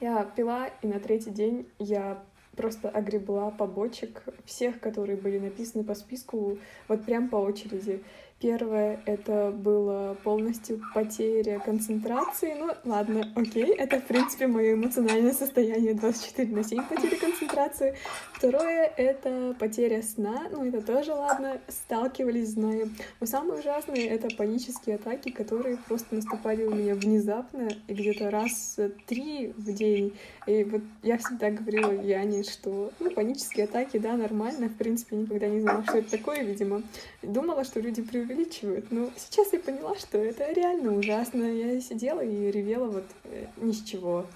Я 0.03 0.25
пила, 0.25 0.67
и 0.67 0.89
на 0.89 0.99
третий 0.99 1.31
день 1.31 1.69
я 1.79 2.25
просто 2.57 2.91
огребла 2.91 3.53
побочек 3.53 4.25
всех, 4.45 4.81
которые 4.81 5.17
были 5.17 5.39
написаны 5.39 5.85
по 5.85 5.95
списку, 5.95 6.59
вот 6.89 7.05
прям 7.05 7.29
по 7.29 7.37
очереди. 7.37 8.03
Первое— 8.43 8.99
это 9.07 9.53
было 9.53 10.17
полностью 10.25 10.83
потеря 10.93 11.61
концентрации. 11.61 12.57
Ну, 12.59 12.73
ладно, 12.85 13.33
окей, 13.37 13.73
это, 13.73 14.01
в 14.01 14.05
принципе, 14.05 14.49
мое 14.49 14.75
эмоциональное 14.75 15.33
состояние 15.33 15.95
24 15.95 16.53
на 16.53 16.65
7 16.65 16.83
потери 16.89 17.15
концентрации. 17.15 17.95
Второе— 18.33 18.93
это 18.97 19.55
потеря 19.61 20.03
сна. 20.03 20.49
Ну, 20.51 20.65
это 20.65 20.83
тоже 20.83 21.13
ладно, 21.15 21.61
сталкивались, 21.69 22.49
знаю. 22.49 22.91
Но 23.21 23.29
самое 23.29 23.61
ужасное— 23.61 24.09
это 24.11 24.29
панические 24.35 24.97
атаки, 24.97 25.31
которые 25.31 25.77
просто 25.77 26.17
наступали 26.17 26.65
у 26.65 26.75
меня 26.75 26.97
внезапно 26.97 27.69
и 27.87 27.95
где-то 27.95 28.29
раз 28.31 28.77
три 29.07 29.53
в 29.57 29.73
день. 29.73 30.17
И 30.49 30.65
вот 30.65 30.83
я 31.05 31.17
всегда 31.19 31.53
говорила 31.53 31.93
Яне, 31.93 32.43
что 32.43 32.91
ну, 32.99 33.13
панические 33.13 33.67
атаки, 33.67 33.99
да, 33.99 34.17
нормально. 34.17 34.67
В 34.67 34.75
принципе, 34.75 35.15
никогда 35.15 35.47
не 35.47 35.61
знала, 35.61 35.85
что 35.85 35.99
это 35.99 36.11
такое, 36.11 36.43
видимо. 36.43 36.83
Думала, 37.23 37.65
что 37.65 37.81
люди 37.81 38.03
преувеличивают. 38.03 38.91
Но 38.91 39.11
сейчас 39.17 39.53
я 39.53 39.61
поняла, 39.61 39.97
что 39.97 40.19
это 40.19 40.53
реально 40.53 40.97
ужасно. 40.97 41.45
Я 41.45 41.81
сидела 41.81 42.21
и 42.21 42.51
ревела 42.51 42.89
вот 42.89 43.05
э, 43.25 43.47
ни 43.59 43.73
с 43.73 43.83
чего. 43.83 44.27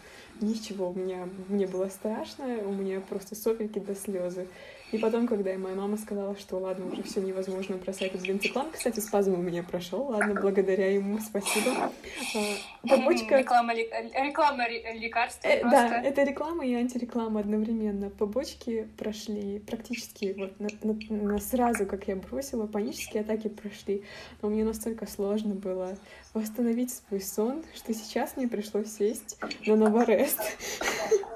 Ни 0.41 0.55
с 0.55 0.61
чего. 0.61 0.91
У 0.91 0.95
меня, 0.95 1.29
мне 1.49 1.67
было 1.67 1.89
страшно, 1.89 2.47
у 2.65 2.73
меня 2.73 3.01
просто 3.01 3.35
сопельки 3.35 3.79
до 3.81 3.95
слезы. 3.95 4.47
И 4.93 4.99
потом, 4.99 5.27
когда 5.27 5.57
моя 5.59 5.75
мама 5.75 5.97
сказала, 5.97 6.37
что 6.37 6.59
ладно, 6.59 6.87
уже 6.87 7.03
все 7.03 7.21
невозможно 7.21 7.77
бросать 7.77 8.15
из 8.15 8.23
бенциклан, 8.23 8.71
кстати, 8.73 9.01
спазм 9.01 9.35
у 9.35 9.43
меня 9.43 9.65
прошел, 9.65 10.05
ладно, 10.05 10.41
благодаря 10.41 10.93
ему, 10.93 11.19
спасибо. 11.19 11.73
А, 11.75 12.89
побочка... 12.89 13.39
Реклама, 13.39 13.75
реклама 13.75 14.69
лекарства 14.69 15.49
э, 15.49 15.63
Да, 15.63 16.01
это 16.03 16.23
реклама 16.23 16.65
и 16.65 16.75
антиреклама 16.75 17.41
одновременно. 17.41 18.11
Побочки 18.11 18.89
прошли 18.97 19.59
практически 19.59 20.35
вот 20.39 20.61
на, 20.61 20.69
на, 20.83 21.23
на 21.23 21.39
сразу, 21.41 21.85
как 21.87 22.07
я 22.07 22.15
бросила, 22.15 22.67
панические 22.67 23.23
атаки 23.23 23.49
прошли. 23.49 24.05
Но 24.41 24.51
мне 24.51 24.65
настолько 24.65 25.07
сложно 25.07 25.55
было 25.55 25.99
восстановить 26.33 26.93
свой 26.93 27.21
сон, 27.21 27.65
что 27.75 27.93
сейчас 27.93 28.37
мне 28.37 28.47
пришлось 28.47 28.93
сесть 28.93 29.39
на 29.67 29.75
Новорест. 29.75 30.41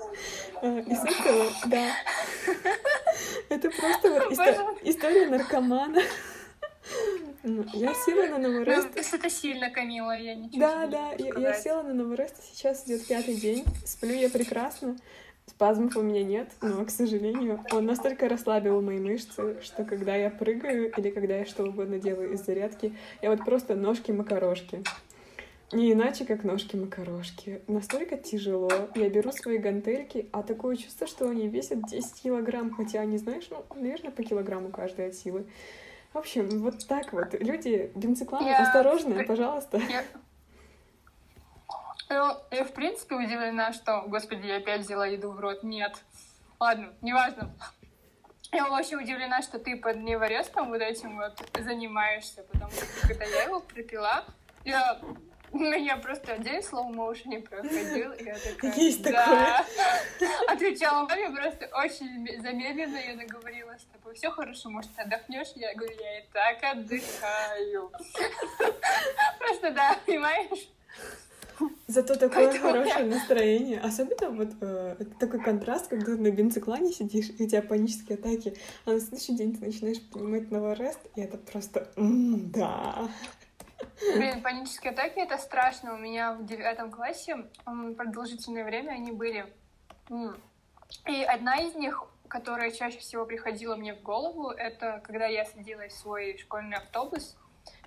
А, 0.62 0.78
из 0.80 1.04
этого, 1.04 1.46
да. 1.66 1.92
Это 3.48 3.70
просто 3.70 4.10
вот 4.10 4.32
история 4.82 5.26
наркомана. 5.26 6.00
Ну, 7.42 7.64
я 7.72 7.94
села 7.94 8.26
на 8.26 8.38
Новорест. 8.38 8.88
Ну, 8.94 9.18
это 9.18 9.30
сильно, 9.30 9.70
Камила, 9.70 10.16
я 10.16 10.34
ничего 10.34 10.60
Да, 10.60 10.86
да, 10.86 11.12
я, 11.18 11.38
я 11.38 11.54
села 11.54 11.82
на 11.82 11.94
Новорест, 11.94 12.36
сейчас 12.52 12.86
идет 12.86 13.06
пятый 13.06 13.36
день, 13.36 13.64
сплю 13.84 14.12
я 14.12 14.28
прекрасно, 14.28 14.96
спазмов 15.46 15.96
у 15.96 16.02
меня 16.02 16.22
нет, 16.22 16.50
но, 16.60 16.84
к 16.84 16.90
сожалению, 16.90 17.64
он 17.72 17.86
настолько 17.86 18.28
расслабил 18.28 18.80
мои 18.82 18.98
мышцы, 18.98 19.60
что 19.62 19.84
когда 19.84 20.14
я 20.16 20.30
прыгаю 20.30 20.92
или 20.96 21.10
когда 21.10 21.36
я 21.36 21.46
что 21.46 21.64
угодно 21.64 21.98
делаю 21.98 22.32
из 22.32 22.44
зарядки, 22.44 22.96
я 23.22 23.30
вот 23.30 23.44
просто 23.44 23.74
ножки-макарошки. 23.74 24.84
Не 25.72 25.92
иначе, 25.92 26.24
как 26.24 26.42
ножки-макарошки. 26.42 27.62
Настолько 27.68 28.16
тяжело. 28.16 28.70
Я 28.96 29.08
беру 29.08 29.30
свои 29.30 29.58
гантельки, 29.58 30.28
а 30.32 30.42
такое 30.42 30.76
чувство, 30.76 31.06
что 31.06 31.28
они 31.28 31.46
весят 31.46 31.86
10 31.86 32.22
килограмм, 32.22 32.74
хотя 32.74 33.00
они, 33.00 33.18
знаешь, 33.18 33.46
ну, 33.50 33.64
наверное, 33.76 34.10
по 34.10 34.24
килограмму 34.24 34.70
каждая 34.70 35.10
от 35.10 35.14
силы. 35.14 35.46
В 36.12 36.18
общем, 36.18 36.48
вот 36.60 36.86
так 36.88 37.12
вот. 37.12 37.34
Люди, 37.34 37.92
бенциклан, 37.94 38.44
я... 38.44 38.62
осторожно, 38.62 39.22
пожалуйста. 39.22 39.78
Я... 39.88 40.04
Ну, 42.08 42.36
я, 42.50 42.64
в 42.64 42.72
принципе, 42.72 43.14
удивлена, 43.14 43.72
что, 43.72 44.02
господи, 44.08 44.48
я 44.48 44.56
опять 44.56 44.80
взяла 44.80 45.06
еду 45.06 45.30
в 45.30 45.38
рот. 45.38 45.62
Нет. 45.62 45.92
Ладно, 46.58 46.92
неважно. 47.00 47.54
Я 48.50 48.68
вообще 48.68 48.96
удивлена, 48.96 49.40
что 49.42 49.60
ты 49.60 49.76
под 49.76 49.98
неворестом 49.98 50.70
вот 50.70 50.82
этим 50.82 51.16
вот 51.16 51.40
занимаешься, 51.56 52.42
потому 52.42 52.72
что 52.72 52.84
когда 53.06 53.24
я 53.24 53.44
его 53.44 53.60
припила, 53.60 54.24
я 54.64 55.00
ну, 55.52 55.72
я 55.72 55.96
просто 55.96 56.38
день 56.38 56.60
slow 56.60 56.90
motion 56.90 57.42
проходил, 57.42 58.12
и 58.12 58.24
я 58.24 58.34
такая... 58.34 58.74
Есть 58.74 59.02
да. 59.02 59.10
такое. 59.10 60.36
Отвечала 60.48 61.08
маме 61.08 61.30
просто 61.30 61.68
очень 61.74 62.42
замедленно, 62.42 62.96
и 62.96 63.12
она 63.12 63.24
говорила, 63.24 63.72
с 63.78 63.84
тобой 63.92 64.14
все 64.14 64.30
хорошо, 64.30 64.70
может, 64.70 64.90
отдохнешь? 64.96 65.52
Я 65.56 65.74
говорю, 65.74 65.94
я 65.98 66.20
и 66.20 66.24
так 66.32 66.62
отдыхаю. 66.62 67.90
Просто 69.38 69.70
да, 69.72 69.96
понимаешь? 70.06 70.68
Зато 71.86 72.14
такое 72.14 72.46
Поэтому 72.46 72.72
хорошее 72.72 73.06
я... 73.08 73.14
настроение. 73.14 73.80
Особенно 73.80 74.30
вот 74.30 74.48
э, 74.60 74.96
такой 75.18 75.40
контраст, 75.40 75.88
когда 75.88 76.12
на 76.12 76.30
бенциклане 76.30 76.92
сидишь, 76.92 77.30
и 77.38 77.44
у 77.44 77.48
тебя 77.48 77.62
панические 77.62 78.16
атаки, 78.16 78.56
а 78.84 78.92
на 78.92 79.00
следующий 79.00 79.36
день 79.36 79.56
ты 79.56 79.66
начинаешь 79.66 80.00
понимать 80.10 80.50
новорест, 80.50 81.00
и 81.16 81.20
это 81.20 81.36
просто 81.36 81.90
м-м, 81.96 82.50
да. 82.50 83.08
Блин, 84.00 84.42
панические 84.42 84.92
атаки— 84.92 85.14
это 85.18 85.38
страшно. 85.38 85.94
У 85.94 85.98
меня 85.98 86.32
в 86.32 86.44
девятом 86.44 86.90
классе 86.90 87.48
продолжительное 87.64 88.64
время 88.64 88.92
они 88.92 89.12
были. 89.12 89.46
И 91.06 91.22
одна 91.22 91.56
из 91.56 91.74
них, 91.74 92.04
которая 92.28 92.70
чаще 92.70 92.98
всего 92.98 93.26
приходила 93.26 93.76
мне 93.76 93.94
в 93.94 94.02
голову, 94.02 94.50
это 94.50 95.00
когда 95.04 95.26
я 95.26 95.44
садилась 95.44 95.92
в 95.92 95.98
свой 95.98 96.38
школьный 96.38 96.78
автобус, 96.78 97.36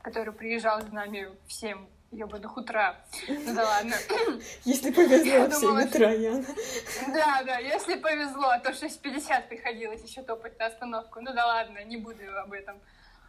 который 0.02 0.34
приезжал 0.34 0.82
за 0.82 0.94
нами 0.94 1.30
в 1.48 1.52
7 1.52 1.86
ёбаных 2.12 2.56
утра. 2.58 2.96
Ну 3.28 3.56
да 3.56 3.64
ладно. 3.66 3.96
Если 4.64 4.92
повезло, 4.92 5.48
в 5.48 5.54
7 5.54 5.90
утра, 5.90 6.12
Яна. 6.12 6.46
Да, 7.14 7.44
да, 7.44 7.58
если 7.58 7.96
повезло, 7.96 8.50
а 8.50 8.60
то 8.60 8.72
6.50 8.72 9.48
приходилось 9.48 10.04
еще 10.04 10.22
топать 10.22 10.58
на 10.60 10.68
остановку. 10.68 11.20
Ну 11.22 11.34
да 11.34 11.46
ладно, 11.46 11.84
не 11.84 11.98
буду 11.98 12.22
об 12.40 12.54
этом. 12.54 12.80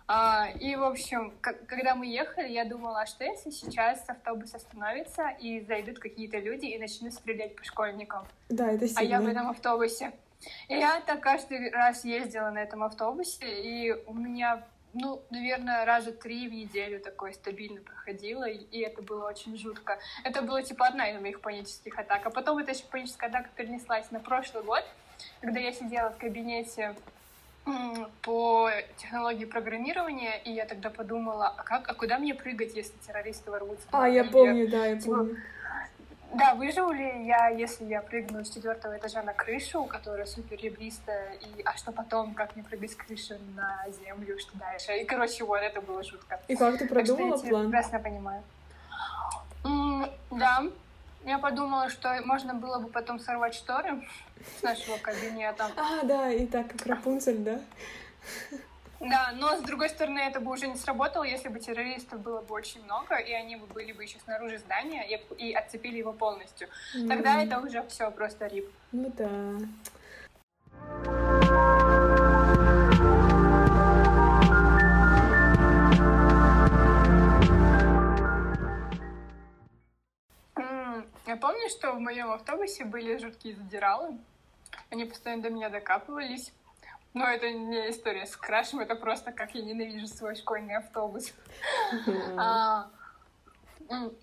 А, 0.07 0.49
и, 0.61 0.77
в 0.77 0.85
общем, 0.85 1.33
когда 1.41 1.95
мы 1.95 2.07
ехали, 2.07 2.49
я 2.49 2.67
думала, 2.67 3.03
а 3.03 3.07
что 3.07 3.25
если 3.25 3.51
сейчас 3.51 4.07
автобус 4.09 4.55
остановится 4.55 5.29
и 5.41 5.61
зайдут 5.65 5.99
какие-то 5.99 6.39
люди 6.39 6.67
и 6.67 6.79
начнут 6.79 7.15
стрелять 7.15 7.57
по 7.57 7.65
школьникам? 7.65 8.27
Да, 8.51 8.71
это 8.71 8.87
сильно. 8.87 9.01
А 9.01 9.05
я 9.05 9.21
в 9.23 9.27
этом 9.27 9.49
автобусе. 9.49 10.13
И 10.69 10.75
я 10.75 11.01
так 11.01 11.21
каждый 11.21 11.71
раз 11.71 12.05
ездила 12.05 12.51
на 12.51 12.59
этом 12.59 12.83
автобусе, 12.83 13.47
и 13.63 13.93
у 14.07 14.13
меня, 14.13 14.67
ну, 14.93 15.23
наверное, 15.31 15.87
раза 15.87 16.13
три 16.13 16.49
в 16.49 16.53
неделю 16.53 17.01
такое 17.01 17.33
стабильно 17.33 17.81
проходило, 17.81 18.45
и 18.47 18.81
это 18.81 19.01
было 19.01 19.27
очень 19.27 19.57
жутко. 19.57 19.99
Это 20.23 20.43
было, 20.43 20.63
типа, 20.63 20.87
одна 20.87 21.09
из 21.09 21.19
моих 21.19 21.41
панических 21.41 21.99
атак. 21.99 22.27
А 22.27 22.31
потом 22.31 22.59
эта 22.59 22.73
еще 22.73 22.85
паническая 22.85 23.31
атака 23.31 23.49
перенеслась 23.57 24.11
на 24.11 24.21
прошлый 24.21 24.65
год, 24.65 24.85
когда 25.41 25.61
я 25.61 25.73
сидела 25.73 26.11
в 26.11 26.19
кабинете 26.19 26.95
по 28.23 28.71
технологии 28.97 29.45
программирования, 29.45 30.39
и 30.45 30.53
я 30.53 30.67
тогда 30.67 30.91
подумала, 30.91 31.53
а 31.57 31.63
как, 31.63 31.89
а 31.89 31.95
куда 31.95 32.19
мне 32.19 32.35
прыгать, 32.35 32.75
если 32.75 32.95
террористы 33.07 33.51
ворвутся? 33.51 33.87
А, 33.93 34.09
я 34.09 34.25
помню, 34.25 34.69
да, 34.71 34.87
я 34.87 34.97
типа, 34.97 35.17
помню. 35.17 35.37
Да, 36.35 36.55
выживу 36.55 36.91
ли 36.91 37.27
я, 37.27 37.49
если 37.49 37.85
я 37.85 38.03
прыгну 38.03 38.45
с 38.45 38.51
четвертого 38.51 38.97
этажа 38.97 39.23
на 39.23 39.33
крышу, 39.33 39.85
которая 39.85 40.27
супер 40.27 40.59
ребристая, 40.59 41.35
и 41.35 41.63
а 41.65 41.77
что 41.77 41.93
потом, 41.93 42.35
как 42.35 42.57
мне 42.57 42.65
прыгать 42.65 42.91
с 42.91 42.97
крыши 42.97 43.39
на 43.55 43.87
землю, 43.91 44.39
что 44.41 44.59
дальше? 44.59 44.97
И, 44.97 45.05
короче, 45.05 45.45
вот 45.45 45.61
это 45.61 45.81
было 45.81 46.03
жутко. 46.03 46.41
И 46.49 46.57
как 46.57 46.77
ты 46.79 46.89
продумала 46.89 47.39
так 47.39 47.49
план? 47.49 47.63
Я 47.63 47.69
прекрасно 47.69 48.01
понимаю. 48.01 48.43
М 49.65 50.11
да, 50.33 50.65
Я 51.25 51.39
подумала, 51.39 51.89
что 51.89 52.21
можно 52.25 52.55
было 52.55 52.79
бы 52.79 52.89
потом 52.89 53.19
сорвать 53.19 53.55
шторы 53.55 54.07
с 54.59 54.63
нашего 54.63 54.99
кабинета. 54.99 55.71
А, 55.77 56.05
да, 56.05 56.31
и 56.31 56.47
так 56.47 56.69
как 56.69 56.87
Рапунцель, 56.87 57.39
да? 57.39 57.61
Да, 59.01 59.33
но 59.35 59.57
с 59.57 59.61
другой 59.61 59.89
стороны, 59.89 60.19
это 60.19 60.41
бы 60.41 60.53
уже 60.53 60.67
не 60.67 60.77
сработало, 60.77 61.25
если 61.25 61.49
бы 61.49 61.61
террористов 61.61 62.21
было 62.21 62.41
бы 62.41 62.55
очень 62.55 62.83
много, 62.85 63.17
и 63.17 63.33
они 63.33 63.57
бы 63.57 63.67
были 63.67 63.93
бы 63.93 64.03
еще 64.03 64.19
снаружи 64.21 64.59
здания 64.59 65.05
и, 65.07 65.43
и 65.43 65.53
отцепили 65.53 65.99
его 65.99 66.13
полностью. 66.13 66.69
Тогда 67.09 67.43
это 67.43 67.59
уже 67.59 67.83
все 67.89 68.11
просто 68.11 68.47
рип. 68.47 68.71
Ну 68.93 69.13
да. 69.17 71.24
Я 81.35 81.41
помню, 81.41 81.69
что 81.69 81.91
в 81.91 81.99
моем 81.99 82.31
автобусе 82.31 82.85
были 82.85 83.17
жуткие 83.17 83.57
задиралы. 83.57 84.19
Они 84.91 85.05
постоянно 85.05 85.43
до 85.43 85.51
меня 85.51 85.69
докапывались. 85.69 86.53
Но 87.13 87.27
это 87.27 87.51
не 87.51 87.91
история 87.91 88.25
с 88.25 88.37
крашем, 88.37 88.79
это 88.79 88.95
просто 88.95 89.33
как 89.33 89.53
я 89.53 89.63
ненавижу 89.63 90.07
свой 90.07 90.37
школьный 90.37 90.77
автобус. 90.77 91.35
А, 92.39 92.89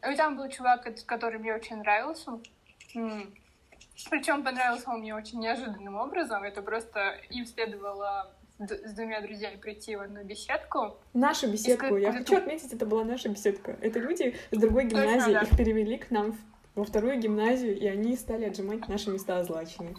и 0.09 0.15
там 0.15 0.37
был 0.37 0.47
чувак, 0.47 0.87
который 1.05 1.37
мне 1.37 1.53
очень 1.53 1.75
нравился. 1.79 2.39
Причем 4.09 4.45
понравился 4.45 4.89
он 4.89 5.01
мне 5.01 5.13
очень 5.13 5.39
неожиданным 5.39 5.97
образом. 5.97 6.43
Это 6.43 6.61
просто 6.61 7.17
им 7.29 7.45
следовало 7.45 8.31
с 8.57 8.93
двумя 8.93 9.19
друзьями 9.19 9.57
прийти 9.57 9.97
в 9.97 10.01
одну 10.01 10.23
беседку. 10.23 10.97
Нашу 11.13 11.51
беседку. 11.51 11.97
Я 11.97 12.13
хочу 12.13 12.37
отметить, 12.37 12.71
это 12.71 12.85
была 12.85 13.03
наша 13.03 13.27
беседка. 13.27 13.77
Это 13.81 13.99
люди 13.99 14.37
с 14.51 14.57
другой 14.57 14.85
гимназии, 14.85 15.33
их 15.33 15.57
перевели 15.57 15.97
к 15.97 16.09
нам 16.09 16.37
во 16.75 16.83
вторую 16.83 17.19
гимназию, 17.19 17.77
и 17.77 17.87
они 17.87 18.15
стали 18.15 18.45
отжимать 18.45 18.87
наши 18.87 19.09
места 19.09 19.39
озлаченные. 19.39 19.95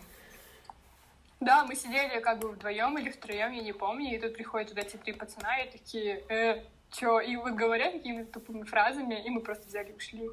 Да, 1.40 1.64
мы 1.64 1.74
сидели 1.74 2.20
как 2.20 2.38
бы 2.38 2.50
вдвоем 2.50 2.96
или 2.98 3.10
втроем, 3.10 3.52
я 3.52 3.62
не 3.62 3.72
помню, 3.72 4.14
и 4.14 4.18
тут 4.18 4.34
приходят 4.34 4.70
вот 4.70 4.78
эти 4.78 4.96
три 4.96 5.12
пацана 5.12 5.58
и 5.58 5.70
такие, 5.70 6.22
э, 6.28 6.62
чё, 6.92 7.18
и 7.18 7.34
вот 7.36 7.54
говорят 7.54 7.92
какими-то 7.92 8.32
тупыми 8.34 8.62
фразами, 8.62 9.20
и 9.24 9.28
мы 9.28 9.40
просто 9.40 9.66
взяли 9.66 9.90
и 9.90 9.94
ушли. 9.94 10.30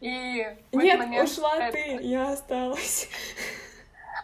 И 0.00 0.46
Нет, 0.72 0.98
момент 0.98 1.28
ушла 1.28 1.56
это... 1.56 1.72
ты, 1.72 1.98
я 2.02 2.32
осталась. 2.32 3.08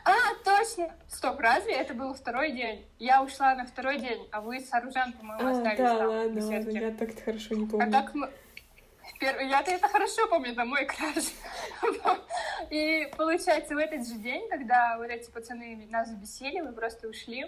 А, 0.04 0.14
точно! 0.44 0.94
Стоп, 1.08 1.40
разве 1.40 1.74
это 1.74 1.94
был 1.94 2.14
второй 2.14 2.52
день? 2.52 2.84
Я 2.98 3.22
ушла 3.22 3.54
на 3.54 3.66
второй 3.66 3.98
день, 3.98 4.28
а 4.30 4.40
вы 4.40 4.60
с 4.60 4.72
Оружан, 4.72 5.12
по-моему, 5.12 5.48
а, 5.48 5.50
остались 5.50 5.78
да, 5.78 5.98
там, 5.98 6.08
ладно, 6.08 6.46
ладно, 6.46 6.70
я 6.70 6.90
так 6.92 7.10
хорошо 7.24 7.54
не 7.54 7.66
помню. 7.66 7.88
А 7.88 7.90
так 7.90 8.14
мы... 8.14 8.30
Я-то 9.20 9.70
это 9.70 9.88
хорошо 9.88 10.26
помню, 10.28 10.52
это 10.52 10.64
мой 10.64 10.84
краш. 10.86 11.24
И 12.70 13.10
получается, 13.16 13.74
в 13.74 13.78
этот 13.78 14.06
же 14.06 14.14
день, 14.14 14.48
когда 14.48 14.96
вот 14.98 15.08
эти 15.08 15.30
пацаны 15.30 15.86
нас 15.90 16.08
забесили, 16.08 16.60
мы 16.60 16.72
просто 16.72 17.08
ушли, 17.08 17.46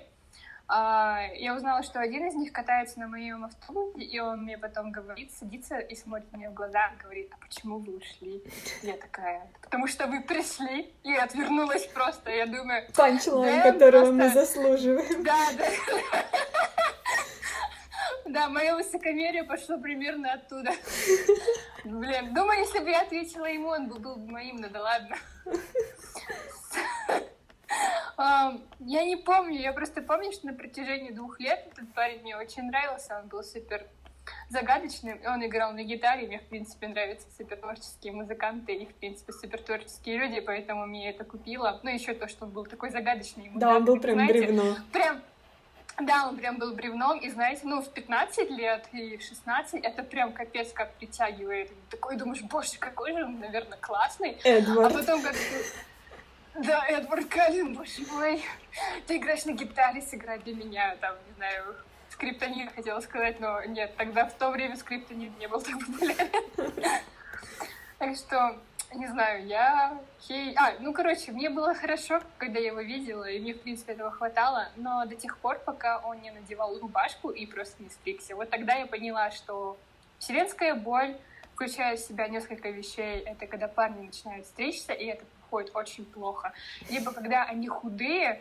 а, 0.71 1.23
я 1.35 1.55
узнала, 1.55 1.83
что 1.83 1.99
один 1.99 2.29
из 2.29 2.35
них 2.35 2.53
катается 2.53 3.01
на 3.01 3.09
моем 3.09 3.43
автобусе, 3.43 4.05
и 4.05 4.21
он 4.21 4.43
мне 4.43 4.59
потом 4.59 4.93
говорит, 4.93 5.33
садится 5.33 5.79
и 5.79 5.95
смотрит 5.95 6.31
мне 6.33 6.51
в 6.51 6.55
глаза, 6.55 6.91
говорит, 7.03 7.31
а 7.33 7.37
почему 7.43 7.79
вы 7.79 7.97
ушли? 7.97 8.43
Я 8.83 8.99
такая, 8.99 9.51
потому 9.63 9.87
что 9.87 10.07
вы 10.07 10.21
пришли, 10.21 10.93
и 11.05 11.15
отвернулась 11.15 11.87
просто, 11.87 12.31
я 12.31 12.45
думаю... 12.45 12.87
Панчлайн, 12.95 13.63
которого 13.63 14.13
мы 14.13 14.29
заслуживаем. 14.29 15.25
Да, 15.25 15.49
да. 15.57 15.65
Да, 18.29 18.49
мое 18.49 18.75
высокомерие 18.75 19.45
пошло 19.45 19.79
примерно 19.79 20.33
оттуда. 20.33 20.73
Блин, 21.85 22.35
думаю, 22.35 22.61
если 22.61 22.81
бы 22.81 22.91
я 22.91 23.03
ответила 23.03 23.47
ему, 23.47 23.69
он 23.69 23.89
был, 23.89 24.17
бы 24.17 24.31
моим, 24.31 24.57
ну 24.57 24.69
да 24.69 24.83
ладно. 24.83 25.17
Я 28.81 29.05
не 29.05 29.17
помню, 29.17 29.61
я 29.61 29.73
просто 29.73 30.03
помню, 30.03 30.33
что 30.33 30.47
на 30.47 30.55
протяжении 30.55 31.11
двух 31.11 31.41
лет 31.41 31.69
этот 31.73 31.93
парень 31.95 32.21
мне 32.23 32.37
очень 32.37 32.65
нравился, 32.65 33.21
он 33.23 33.29
был 33.29 33.43
супер 33.43 33.87
загадочным, 34.51 35.21
он 35.27 35.45
играл 35.47 35.73
на 35.73 35.83
гитаре, 35.83 36.27
мне, 36.27 36.39
в 36.39 36.49
принципе, 36.49 36.89
нравятся 36.89 37.27
супер 37.37 37.57
творческие 37.57 38.13
музыканты 38.13 38.75
и, 38.75 38.87
в 38.87 38.95
принципе, 38.95 39.33
супер 39.33 39.63
творческие 39.63 40.19
люди, 40.19 40.41
поэтому 40.41 40.87
мне 40.87 41.11
это 41.11 41.25
купило. 41.25 41.81
Ну, 41.83 41.91
еще 41.91 42.13
то, 42.13 42.29
что 42.29 42.45
он 42.45 42.51
был 42.51 42.67
такой 42.67 42.91
загадочный. 42.91 43.51
Да, 43.55 43.77
он 43.77 43.85
был 43.85 43.99
прям 44.01 44.27
бревно. 44.27 44.77
Прям 44.93 45.23
да, 46.01 46.29
он 46.29 46.37
прям 46.37 46.59
был 46.59 46.75
бревном, 46.75 47.19
и 47.19 47.29
знаете, 47.31 47.63
ну, 47.65 47.83
в 47.83 47.91
15 47.91 48.51
лет 48.51 48.87
и 48.93 49.17
в 49.17 49.23
16 49.23 49.83
это 49.83 50.03
прям 50.03 50.33
капец 50.33 50.73
как 50.73 50.95
притягивает. 50.95 51.71
Такой 51.91 52.17
думаешь, 52.17 52.43
боже, 52.43 52.79
какой 52.79 53.13
же 53.13 53.25
он, 53.25 53.41
наверное, 53.41 53.79
классный. 53.79 54.39
Эдвард. 54.45 54.93
А 54.93 54.99
потом 54.99 55.23
как 55.23 55.35
да, 56.55 56.85
Эдвард 56.89 57.29
Каллин, 57.29 57.75
боже 57.75 58.03
мой. 58.11 58.43
Ты 59.07 59.17
играешь 59.17 59.45
на 59.45 59.53
гитаре, 59.53 60.03
сыграть 60.03 60.43
для 60.43 60.55
меня, 60.55 60.97
там, 60.97 61.15
не 61.29 61.35
знаю, 61.35 61.77
скриптонит 62.11 62.75
хотела 62.75 63.01
сказать, 63.01 63.39
но 63.39 63.63
нет, 63.65 63.95
тогда 63.97 64.27
в 64.27 64.35
то 64.35 64.51
время 64.51 64.77
скриптонит 64.77 65.39
не 65.39 65.47
был 65.47 65.61
так 65.61 65.75
популярен. 65.79 66.73
Так 67.99 68.17
что 68.17 68.59
не 68.95 69.07
знаю, 69.07 69.47
я... 69.47 69.99
Хей... 70.21 70.55
А, 70.57 70.75
ну, 70.81 70.93
короче, 70.93 71.33
мне 71.33 71.51
было 71.51 71.75
хорошо, 71.75 72.21
когда 72.39 72.59
я 72.59 72.69
его 72.69 72.81
видела, 72.81 73.25
и 73.25 73.39
мне, 73.39 73.55
в 73.55 73.61
принципе, 73.61 73.93
этого 73.93 74.11
хватало, 74.11 74.69
но 74.77 75.05
до 75.07 75.15
тех 75.15 75.39
пор, 75.39 75.59
пока 75.59 75.99
он 75.99 76.21
не 76.23 76.31
надевал 76.31 76.79
рубашку 76.79 77.31
и 77.31 77.47
просто 77.47 77.83
не 77.83 77.91
стригся. 77.91 78.35
Вот 78.35 78.51
тогда 78.51 78.75
я 78.75 78.87
поняла, 78.87 79.31
что 79.31 79.77
вселенская 80.19 80.75
боль 80.75 81.17
включает 81.55 82.01
в 82.01 82.07
себя 82.07 82.29
несколько 82.29 82.71
вещей. 82.71 83.21
Это 83.21 83.47
когда 83.47 83.69
парни 83.69 84.07
начинают 84.07 84.47
стричься, 84.47 84.93
и 84.93 85.07
это 85.07 85.25
проходит 85.41 85.75
очень 85.75 86.05
плохо. 86.05 86.53
Либо 86.89 87.13
когда 87.13 87.45
они 87.45 87.69
худые, 87.69 88.41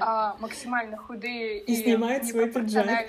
а, 0.00 0.36
максимально 0.38 0.96
худые 0.96 1.60
и, 1.60 1.72
и 1.72 1.76
снимают 1.82 2.26
свой 2.26 2.50
пиджак. 2.50 3.08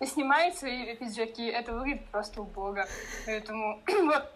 И 0.00 0.06
снимают 0.06 0.56
свои 0.56 0.94
пиджаки. 0.96 1.46
Это 1.46 1.72
выглядит 1.72 2.06
просто 2.06 2.42
убого. 2.42 2.86
Поэтому 3.26 3.80
вот 4.04 4.32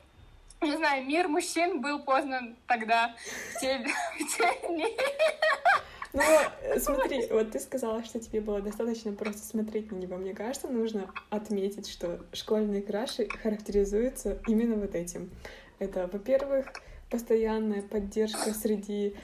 не 0.61 0.77
знаю, 0.77 1.05
мир 1.07 1.29
мужчин 1.29 1.81
был 1.81 2.01
познан 2.01 2.57
тогда, 2.67 3.15
в 3.55 3.61
те, 3.61 3.79
в 4.19 4.37
те 4.37 4.69
дни. 4.69 4.87
Ну, 6.13 6.23
смотри, 6.79 7.27
вот 7.31 7.53
ты 7.53 7.61
сказала, 7.61 8.03
что 8.03 8.19
тебе 8.19 8.41
было 8.41 8.61
достаточно 8.61 9.13
просто 9.13 9.47
смотреть 9.47 9.93
на 9.93 9.97
него. 9.97 10.17
Мне 10.17 10.35
кажется, 10.35 10.69
нужно 10.69 11.13
отметить, 11.31 11.89
что 11.89 12.21
школьные 12.33 12.83
краши 12.83 13.29
характеризуются 13.43 14.39
именно 14.47 14.77
вот 14.77 14.95
этим. 14.95 15.31
Это, 15.79 16.09
во-первых, 16.11 16.67
постоянная 17.11 17.83
поддержка 17.83 18.53
среди 18.53 19.15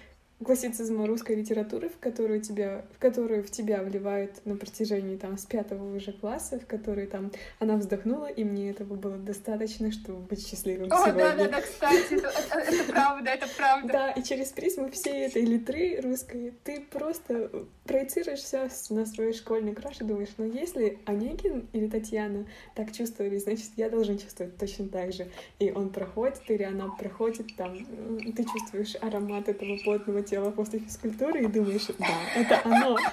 классицизма 0.43 1.07
русской 1.07 1.37
литературы, 1.37 1.89
в 1.89 1.99
которую 1.99 2.41
тебя, 2.41 2.85
в 2.95 2.99
которую 2.99 3.45
в 3.45 3.51
тебя 3.51 3.83
вливают 3.83 4.45
на 4.45 4.57
протяжении 4.57 5.17
там 5.17 5.39
с 5.39 5.47
пятого 5.47 5.95
уже 5.95 6.13
класса, 6.13 6.59
в 6.59 6.67
который 6.67 7.07
там 7.07 7.31
она 7.59 7.77
вздохнула, 7.77 8.27
и 8.27 8.45
мне 8.45 8.71
этого 8.71 8.95
было 8.95 9.17
достаточно, 9.17 9.93
чтобы 9.93 10.21
быть 10.21 10.47
счастливым 10.47 10.93
О, 10.93 10.97
сегодня. 10.97 11.15
да, 11.15 11.37
да, 11.37 11.49
да, 11.49 11.61
кстати, 11.61 12.15
это, 12.15 12.29
это, 12.29 12.59
это 12.59 12.93
правда, 12.93 13.31
это 13.31 13.47
правда. 13.57 13.93
Да, 13.93 14.11
и 14.11 14.23
через 14.23 14.49
призму 14.49 14.91
всей 14.91 15.27
этой 15.27 15.45
литры 15.45 16.01
русской 16.03 16.53
ты 16.65 16.81
просто 16.81 17.67
проецируешься 17.85 18.69
на 18.91 19.07
свой 19.07 19.33
школьный 19.33 19.75
краш 19.75 20.01
и 20.01 20.05
думаешь, 20.05 20.31
ну 20.39 20.45
если 20.47 20.99
Онегин 21.05 21.69
или 21.73 21.89
Татьяна 21.89 22.47
так 22.75 22.93
чувствовали, 22.93 23.39
значит, 23.39 23.71
я 23.77 23.91
должен 23.91 24.19
чувствовать 24.19 24.57
точно 24.57 24.89
так 24.89 25.13
же. 25.13 25.29
И 25.59 25.71
он 25.71 25.91
проходит, 25.91 26.41
или 26.49 26.63
она 26.63 26.89
проходит, 26.89 27.55
там, 27.57 27.77
ты 28.19 28.45
чувствуешь 28.45 28.97
аромат 29.01 29.49
этого 29.49 29.77
плотного 29.85 30.23
тела 30.23 30.51
после 30.51 30.79
физкультуры 30.79 31.45
и 31.45 31.47
думаешь, 31.47 31.87
да, 31.99 32.19
это 32.35 32.61
оно. 32.65 32.99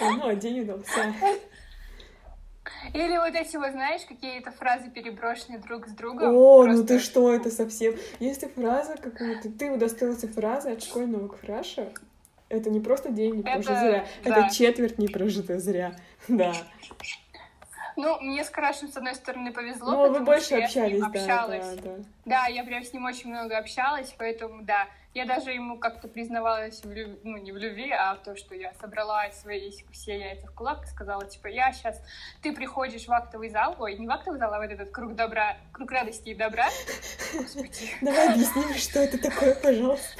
Оно, 0.00 0.32
день 0.32 0.60
удался. 0.60 1.12
Или 2.94 3.16
вот 3.16 3.34
эти 3.34 3.56
вот, 3.56 3.70
знаешь, 3.72 4.02
какие-то 4.06 4.50
фразы 4.52 4.90
переброшенные 4.90 5.60
друг 5.60 5.86
с 5.88 5.92
другом. 5.92 6.34
О, 6.34 6.64
просто... 6.64 6.80
ну 6.80 6.86
ты 6.86 6.98
что, 6.98 7.32
это 7.32 7.50
совсем... 7.50 7.94
Если 8.18 8.48
фраза 8.48 8.96
какая-то... 8.96 9.50
Ты 9.50 9.70
удостоился 9.70 10.28
фразы 10.28 10.70
от 10.70 10.82
школьного 10.82 11.28
краша, 11.28 11.92
это 12.52 12.70
не 12.70 12.80
просто 12.80 13.10
день 13.10 13.36
не 13.36 13.42
прожит 13.42 13.64
зря, 13.64 14.06
да. 14.24 14.30
это 14.30 14.54
четверть 14.54 14.98
не 14.98 15.08
прожита 15.08 15.58
зря. 15.58 15.96
Да. 16.28 16.52
Ну, 17.96 18.18
мне 18.20 18.42
с 18.44 18.50
Крашем, 18.50 18.88
с 18.88 18.96
одной 18.96 19.14
стороны, 19.14 19.52
повезло. 19.52 19.90
Ну, 19.90 20.12
вы 20.12 20.20
больше 20.20 20.54
общались, 20.54 21.00
да, 21.00 21.06
общалась. 21.06 21.76
да, 21.76 21.82
да. 21.82 22.04
Да, 22.24 22.46
я 22.46 22.64
прям 22.64 22.82
с 22.84 22.92
ним 22.92 23.04
очень 23.04 23.30
много 23.30 23.58
общалась, 23.58 24.14
поэтому, 24.16 24.62
да. 24.62 24.88
Я 25.14 25.26
даже 25.26 25.50
ему 25.50 25.78
как-то 25.78 26.08
признавалась, 26.08 26.82
в 26.82 26.90
люб... 26.90 27.20
ну, 27.22 27.36
не 27.36 27.52
в 27.52 27.58
любви, 27.58 27.90
а 27.90 28.14
в 28.14 28.22
том, 28.22 28.34
что 28.34 28.54
я 28.54 28.72
собрала 28.80 29.30
свои 29.32 29.70
все 29.90 30.18
яйца 30.18 30.46
в 30.46 30.54
кулак 30.54 30.84
и 30.84 30.86
сказала, 30.86 31.26
типа, 31.26 31.48
я 31.48 31.70
сейчас... 31.72 32.02
Ты 32.40 32.54
приходишь 32.54 33.06
в 33.06 33.12
актовый 33.12 33.50
зал, 33.50 33.76
ой, 33.78 33.98
не 33.98 34.06
в 34.06 34.10
актовый 34.10 34.38
зал, 34.38 34.54
а 34.54 34.58
в 34.58 34.62
этот 34.62 34.90
круг 34.90 35.14
добра, 35.14 35.58
круг 35.72 35.90
радости 35.90 36.30
и 36.30 36.34
добра. 36.34 36.66
Господи. 37.34 37.90
Давай 38.00 38.32
объясним, 38.32 38.74
что 38.74 39.00
это 39.00 39.18
такое, 39.18 39.54
пожалуйста. 39.54 40.16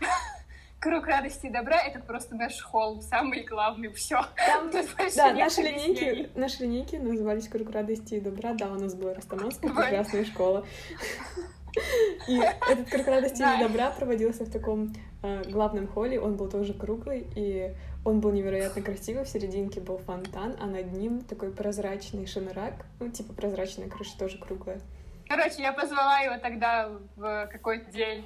Круг 0.80 1.08
радости 1.08 1.46
и 1.46 1.50
добра— 1.50 1.76
это 1.86 1.98
просто 1.98 2.36
наш 2.36 2.62
холм, 2.62 3.00
самый 3.02 3.42
главный, 3.42 3.92
все. 3.92 4.20
да, 5.16 5.32
наши 5.32 5.62
линейки, 5.62 6.30
наши 6.36 6.62
линейки 6.62 6.94
назывались 6.96 7.48
Круг 7.48 7.70
радости 7.70 8.14
и 8.14 8.20
добра. 8.20 8.54
Да, 8.54 8.68
у 8.68 8.74
нас 8.74 8.94
была 8.94 9.14
Растаманская 9.14 9.70
прекрасная 9.70 10.24
школа. 10.24 10.64
И 12.28 12.36
этот 12.70 12.88
круг 12.90 13.06
радости 13.08 13.42
и 13.42 13.62
добра 13.62 13.90
проводился 13.90 14.44
в 14.44 14.52
таком 14.52 14.92
э, 15.22 15.42
главном 15.50 15.88
холле. 15.88 16.20
Он 16.20 16.36
был 16.36 16.48
тоже 16.48 16.74
круглый, 16.74 17.26
и 17.34 17.74
он 18.04 18.20
был 18.20 18.30
невероятно 18.30 18.80
красивый. 18.80 19.24
В 19.24 19.28
серединке 19.28 19.80
был 19.80 19.98
фонтан, 19.98 20.56
а 20.60 20.66
над 20.66 20.92
ним 20.92 21.22
такой 21.22 21.50
прозрачный 21.50 22.26
шанурак. 22.26 22.86
Ну, 23.00 23.10
типа 23.10 23.32
прозрачная 23.32 23.88
крыша, 23.88 24.16
тоже 24.16 24.38
круглая. 24.38 24.80
Короче, 25.28 25.60
я 25.60 25.72
позвала 25.72 26.20
его 26.20 26.38
тогда 26.38 26.88
в 27.16 27.48
какой-то 27.52 27.90
день. 27.90 28.24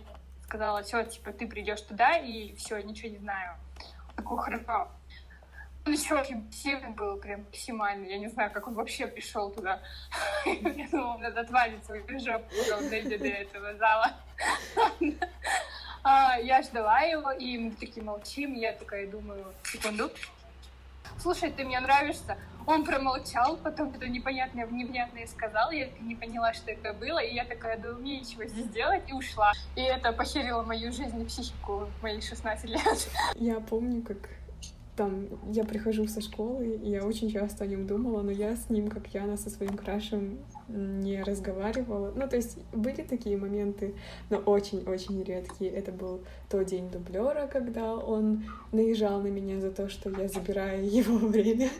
Сказала, 0.52 0.82
все, 0.82 1.02
типа, 1.02 1.32
ты 1.32 1.46
придешь 1.48 1.80
туда, 1.80 2.18
и 2.18 2.54
все, 2.56 2.78
ничего 2.82 3.08
не 3.08 3.16
знаю. 3.16 3.56
Такой 4.14 4.36
хорошо. 4.36 4.90
Он 5.86 5.92
еще 5.94 6.14
очень 6.14 6.52
сильный 6.52 6.90
был, 6.90 7.16
прям 7.16 7.44
максимально. 7.44 8.04
Я 8.04 8.18
не 8.18 8.28
знаю, 8.28 8.50
как 8.50 8.68
он 8.68 8.74
вообще 8.74 9.06
пришел 9.06 9.50
туда. 9.50 9.80
Я 10.44 10.88
думала, 10.90 11.16
надо 11.16 11.40
отвалиться 11.40 11.94
жопу, 12.18 12.44
когда 12.54 12.76
он 12.76 12.90
дойдет 12.90 13.22
до 13.22 13.28
этого 13.28 13.74
зала. 13.76 14.12
А, 16.04 16.36
я 16.36 16.60
ждала 16.62 16.98
его, 17.02 17.30
и 17.30 17.56
мы 17.58 17.70
такие 17.70 18.04
молчим. 18.04 18.54
Я 18.54 18.72
такая 18.72 19.06
думаю, 19.06 19.54
секунду. 19.62 20.10
Слушай, 21.20 21.52
ты 21.52 21.64
мне 21.64 21.78
нравишься. 21.78 22.36
Он 22.66 22.84
промолчал, 22.84 23.56
потом 23.56 23.92
это 23.94 24.08
непонятное, 24.08 24.66
невнятное 24.66 25.26
сказал. 25.26 25.70
Я 25.70 25.88
не 26.00 26.14
поняла, 26.14 26.52
что 26.52 26.70
это 26.70 26.92
было. 26.92 27.18
И 27.18 27.34
я 27.34 27.44
такая, 27.44 27.78
да 27.78 27.92
мне 27.92 28.20
ничего 28.20 28.44
здесь 28.44 28.68
делать, 28.68 29.02
и 29.08 29.12
ушла. 29.12 29.52
И 29.76 29.80
это 29.80 30.12
похерило 30.12 30.62
мою 30.62 30.92
жизнь 30.92 31.20
и 31.20 31.24
психику 31.24 31.88
в 31.98 32.02
мои 32.02 32.20
16 32.20 32.70
лет. 32.70 32.80
Я 33.36 33.60
помню, 33.60 34.02
как 34.02 34.28
там 34.96 35.26
я 35.50 35.64
прихожу 35.64 36.06
со 36.06 36.20
школы, 36.20 36.76
и 36.76 36.90
я 36.90 37.04
очень 37.04 37.30
часто 37.30 37.64
о 37.64 37.66
нем 37.66 37.86
думала, 37.86 38.22
но 38.22 38.30
я 38.30 38.56
с 38.56 38.68
ним, 38.68 38.88
как 38.88 39.06
Яна, 39.08 39.36
со 39.36 39.48
своим 39.50 39.76
крашем 39.76 40.38
не 40.72 41.22
разговаривала. 41.22 42.12
Ну, 42.14 42.28
то 42.28 42.36
есть 42.36 42.58
были 42.72 43.02
такие 43.02 43.36
моменты, 43.36 43.94
но 44.30 44.38
очень-очень 44.38 45.22
редкие. 45.22 45.70
Это 45.70 45.92
был 45.92 46.20
тот 46.48 46.66
день 46.66 46.90
дублера, 46.90 47.46
когда 47.46 47.94
он 47.94 48.44
наезжал 48.72 49.20
на 49.20 49.28
меня 49.28 49.60
за 49.60 49.70
то, 49.70 49.88
что 49.88 50.10
я 50.10 50.28
забираю 50.28 50.88
его 50.88 51.16
время, 51.28 51.70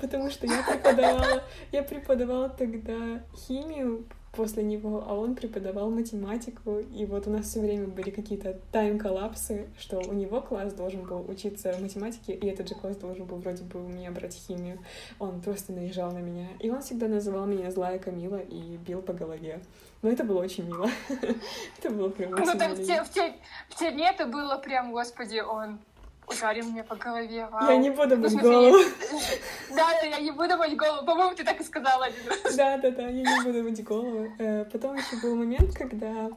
потому 0.00 0.30
что 0.30 0.46
я 0.46 0.62
преподавала, 0.62 1.42
я 1.72 1.82
преподавала 1.82 2.48
тогда 2.48 3.22
химию 3.34 4.04
после 4.32 4.62
него, 4.62 5.04
а 5.06 5.14
он 5.14 5.34
преподавал 5.34 5.90
математику, 5.90 6.78
и 6.78 7.04
вот 7.06 7.26
у 7.26 7.30
нас 7.30 7.46
все 7.46 7.60
время 7.60 7.86
были 7.86 8.10
какие-то 8.10 8.58
тайм-коллапсы, 8.72 9.68
что 9.78 9.98
у 9.98 10.12
него 10.12 10.40
класс 10.40 10.72
должен 10.74 11.02
был 11.02 11.24
учиться 11.28 11.76
математике, 11.80 12.34
и 12.34 12.46
этот 12.46 12.68
же 12.68 12.74
класс 12.74 12.96
должен 12.96 13.24
был 13.24 13.38
вроде 13.38 13.64
бы 13.64 13.84
у 13.84 13.88
меня 13.88 14.10
брать 14.10 14.34
химию. 14.34 14.78
Он 15.18 15.40
просто 15.40 15.72
наезжал 15.72 16.12
на 16.12 16.18
меня, 16.18 16.48
и 16.60 16.70
он 16.70 16.80
всегда 16.80 17.08
называл 17.08 17.46
меня 17.46 17.70
злая 17.70 17.98
Камила 17.98 18.38
и 18.38 18.76
бил 18.76 19.02
по 19.02 19.12
голове. 19.12 19.60
Но 20.02 20.10
это 20.10 20.24
было 20.24 20.40
очень 20.40 20.66
мило. 20.66 20.88
это 21.78 21.90
было 21.90 22.08
прям 22.08 22.34
очень 22.34 22.44
Ну, 22.44 22.52
в 22.52 22.86
те, 22.86 23.02
в, 23.02 23.10
те, 23.10 23.34
в 23.68 23.74
те 23.76 23.92
дни 23.92 24.04
это 24.04 24.26
было 24.26 24.58
прям, 24.58 24.92
господи, 24.92 25.40
он 25.40 25.80
ударил 26.28 26.70
меня 26.70 26.84
по 26.84 26.96
голове. 26.96 27.46
Вау. 27.50 27.70
Я 27.70 27.76
не 27.76 27.90
буду 27.90 28.16
ну, 28.16 28.38
голову. 28.38 28.76
Да, 29.70 29.88
да, 30.00 30.06
я 30.06 30.20
не 30.20 30.30
буду 30.30 30.56
мыть 30.56 30.76
голову. 30.76 31.04
По-моему, 31.04 31.34
ты 31.34 31.44
так 31.44 31.60
и 31.60 31.64
сказала 31.64 32.06
один 32.06 32.28
раз. 32.28 32.54
Да, 32.56 32.76
да, 32.78 32.90
да, 32.90 33.02
я 33.08 33.22
не 33.22 33.44
буду 33.44 33.62
мыть 33.62 33.84
голову. 33.84 34.32
Э, 34.38 34.64
потом 34.64 34.96
еще 34.96 35.16
был 35.22 35.34
момент, 35.36 35.74
когда 35.74 36.30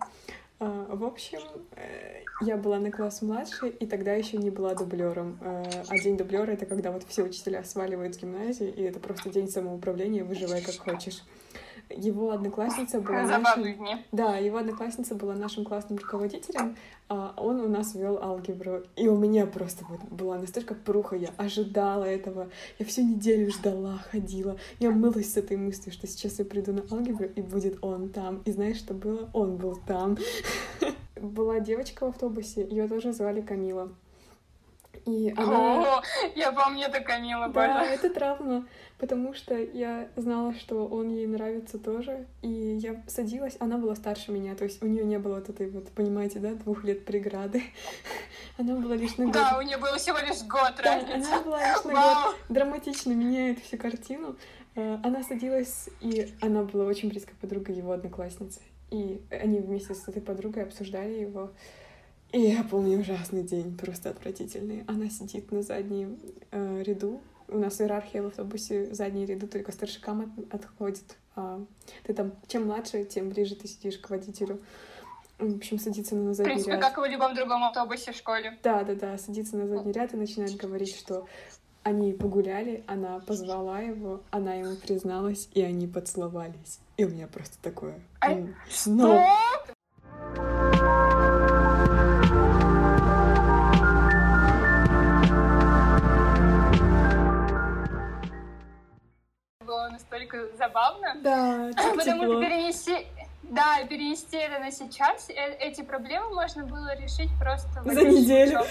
а, 0.63 0.95
в 0.95 1.03
общем, 1.03 1.39
э, 1.75 2.21
я 2.41 2.55
была 2.55 2.77
на 2.77 2.91
класс 2.91 3.23
младше, 3.23 3.69
и 3.69 3.87
тогда 3.87 4.13
еще 4.13 4.37
не 4.37 4.51
была 4.51 4.75
дублером. 4.75 5.39
Э, 5.41 5.63
а 5.87 5.97
день 5.97 6.17
дублера 6.17 6.51
это 6.51 6.67
когда 6.67 6.91
вот 6.91 7.03
все 7.07 7.23
учителя 7.23 7.63
сваливают 7.63 8.13
с 8.13 8.19
гимназии, 8.19 8.69
и 8.69 8.83
это 8.83 8.99
просто 8.99 9.31
день 9.31 9.49
самоуправления, 9.49 10.23
выживай 10.23 10.61
как 10.61 10.77
хочешь. 10.77 11.23
Его 11.95 12.31
одноклассница 12.31 13.01
была 13.01 13.23
нашим... 13.23 13.65
Да, 14.11 14.37
его 14.37 14.57
одноклассница 14.57 15.15
была 15.15 15.35
нашим 15.35 15.65
классным 15.65 15.97
руководителем, 15.97 16.75
а 17.09 17.33
он 17.37 17.59
у 17.59 17.67
нас 17.67 17.95
вел 17.95 18.17
алгебру. 18.21 18.83
И 18.95 19.07
у 19.07 19.17
меня 19.17 19.45
просто 19.45 19.85
вот 19.89 20.01
была 20.09 20.37
настолько 20.37 20.75
пруха, 20.75 21.15
я 21.15 21.29
ожидала 21.37 22.05
этого. 22.05 22.49
Я 22.79 22.85
всю 22.85 23.01
неделю 23.03 23.51
ждала, 23.51 23.99
ходила. 24.11 24.57
Я 24.79 24.91
мылась 24.91 25.33
с 25.33 25.37
этой 25.37 25.57
мыслью, 25.57 25.93
что 25.93 26.07
сейчас 26.07 26.39
я 26.39 26.45
приду 26.45 26.73
на 26.73 26.83
алгебру, 26.91 27.25
и 27.25 27.41
будет 27.41 27.83
он 27.83 28.09
там. 28.09 28.41
И 28.45 28.51
знаешь, 28.51 28.77
что 28.77 28.93
было? 28.93 29.29
Он 29.33 29.57
был 29.57 29.79
там. 29.87 30.17
Была 31.21 31.59
девочка 31.59 32.05
в 32.05 32.09
автобусе, 32.09 32.67
ее 32.67 32.87
тоже 32.87 33.13
звали 33.13 33.41
Камила. 33.41 33.91
И 35.05 35.33
она... 35.37 35.97
О, 35.97 36.03
я 36.35 36.51
помню 36.51 36.87
это 36.87 37.01
Камила, 37.01 37.47
Да, 37.49 37.85
это 37.85 38.09
травма 38.09 38.65
потому 39.01 39.33
что 39.33 39.57
я 39.57 40.09
знала, 40.15 40.53
что 40.53 40.85
он 40.85 41.09
ей 41.09 41.25
нравится 41.25 41.79
тоже, 41.79 42.27
и 42.43 42.47
я 42.47 43.03
садилась, 43.07 43.57
она 43.59 43.79
была 43.79 43.95
старше 43.95 44.31
меня, 44.31 44.53
то 44.53 44.63
есть 44.63 44.81
у 44.83 44.85
нее 44.85 45.03
не 45.03 45.17
было 45.17 45.35
вот 45.35 45.49
этой 45.49 45.71
вот, 45.71 45.89
понимаете, 45.89 46.37
да, 46.37 46.53
двух 46.53 46.83
лет 46.83 47.03
преграды. 47.03 47.63
Она 48.59 48.75
была 48.75 48.95
лишь 48.95 49.17
на 49.17 49.25
год. 49.25 49.33
Да, 49.33 49.57
у 49.57 49.63
нее 49.63 49.77
был 49.77 49.97
всего 49.97 50.19
лишь 50.19 50.43
год 50.43 50.73
да, 50.77 50.83
разница. 50.83 51.33
она 51.33 51.41
была 51.41 51.67
лишь 51.67 51.83
на 51.83 51.93
год. 51.93 52.35
Драматично 52.49 53.11
меняет 53.13 53.59
всю 53.63 53.77
картину. 53.77 54.35
Э, 54.75 54.99
она 55.03 55.23
садилась, 55.23 55.89
и 55.99 56.31
она 56.39 56.61
была 56.61 56.85
очень 56.85 57.09
близкой 57.09 57.33
подругой 57.41 57.75
его 57.75 57.93
одноклассницы. 57.93 58.59
И 58.91 59.19
они 59.31 59.59
вместе 59.61 59.95
с 59.95 60.07
этой 60.07 60.21
подругой 60.21 60.63
обсуждали 60.63 61.13
его. 61.13 61.49
И 62.31 62.39
я 62.39 62.63
помню 62.63 62.99
ужасный 62.99 63.43
день, 63.43 63.77
просто 63.77 64.09
отвратительный. 64.09 64.83
Она 64.87 65.09
сидит 65.09 65.51
на 65.51 65.61
заднем 65.61 66.17
э, 66.51 66.83
ряду 66.83 67.21
у 67.51 67.57
нас 67.57 67.81
иерархия 67.81 68.23
в 68.23 68.27
автобусе 68.27 68.93
задние 68.93 69.25
ряды 69.25 69.45
только 69.45 69.71
старшикам 69.71 70.21
от, 70.21 70.53
отходит. 70.53 71.17
А 71.35 71.59
ты 72.03 72.13
там, 72.13 72.33
чем 72.47 72.65
младше, 72.65 73.03
тем 73.03 73.29
ближе 73.29 73.55
ты 73.55 73.67
сидишь 73.67 73.97
к 73.97 74.09
водителю. 74.09 74.61
В 75.37 75.57
общем, 75.57 75.79
садится 75.79 76.15
на 76.15 76.33
задний 76.33 76.53
ряд. 76.53 76.61
В 76.61 76.63
принципе, 76.63 76.71
ряд. 76.71 76.81
как 76.81 76.97
и 76.97 77.09
в 77.09 77.11
любом 77.11 77.35
другом 77.35 77.63
автобусе 77.63 78.13
в 78.13 78.15
школе. 78.15 78.57
Да, 78.63 78.83
да, 78.83 78.95
да, 78.95 79.17
садится 79.17 79.57
на 79.57 79.67
задний 79.67 79.91
ряд 79.91 80.13
и 80.13 80.17
начинает 80.17 80.55
говорить, 80.55 80.95
что 80.95 81.27
они 81.83 82.13
погуляли, 82.13 82.83
она 82.87 83.19
позвала 83.19 83.79
его, 83.79 84.21
она 84.29 84.53
ему 84.53 84.75
призналась, 84.75 85.49
и 85.53 85.61
они 85.61 85.87
поцеловались. 85.87 86.79
И 86.97 87.05
у 87.05 87.09
меня 87.09 87.27
просто 87.27 87.57
такое... 87.61 87.99
А... 88.19 88.29
Но... 88.85 89.25
настолько 100.31 100.57
забавно. 100.57 101.15
Да, 101.21 101.69
Потому 101.75 102.01
что 102.01 102.39
перенести, 102.39 103.07
да, 103.43 103.83
перенести 103.87 104.37
это 104.37 104.59
на 104.59 104.71
сейчас, 104.71 105.29
э, 105.29 105.33
эти 105.59 105.81
проблемы 105.81 106.33
можно 106.33 106.65
было 106.65 106.95
решить 106.95 107.29
просто 107.39 107.69
за 107.83 108.03
неделю. 108.03 108.61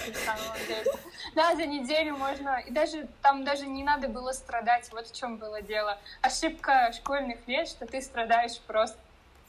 Да, 1.35 1.55
за 1.55 1.65
неделю 1.65 2.17
можно. 2.17 2.59
И 2.67 2.71
даже 2.71 3.07
там 3.21 3.43
даже 3.43 3.65
не 3.67 3.83
надо 3.83 4.07
было 4.07 4.31
страдать. 4.31 4.89
Вот 4.91 5.07
в 5.07 5.15
чем 5.15 5.37
было 5.37 5.61
дело. 5.61 5.97
Ошибка 6.21 6.91
школьных 6.93 7.47
лет, 7.47 7.67
что 7.67 7.85
ты 7.85 8.01
страдаешь 8.01 8.59
просто 8.67 8.97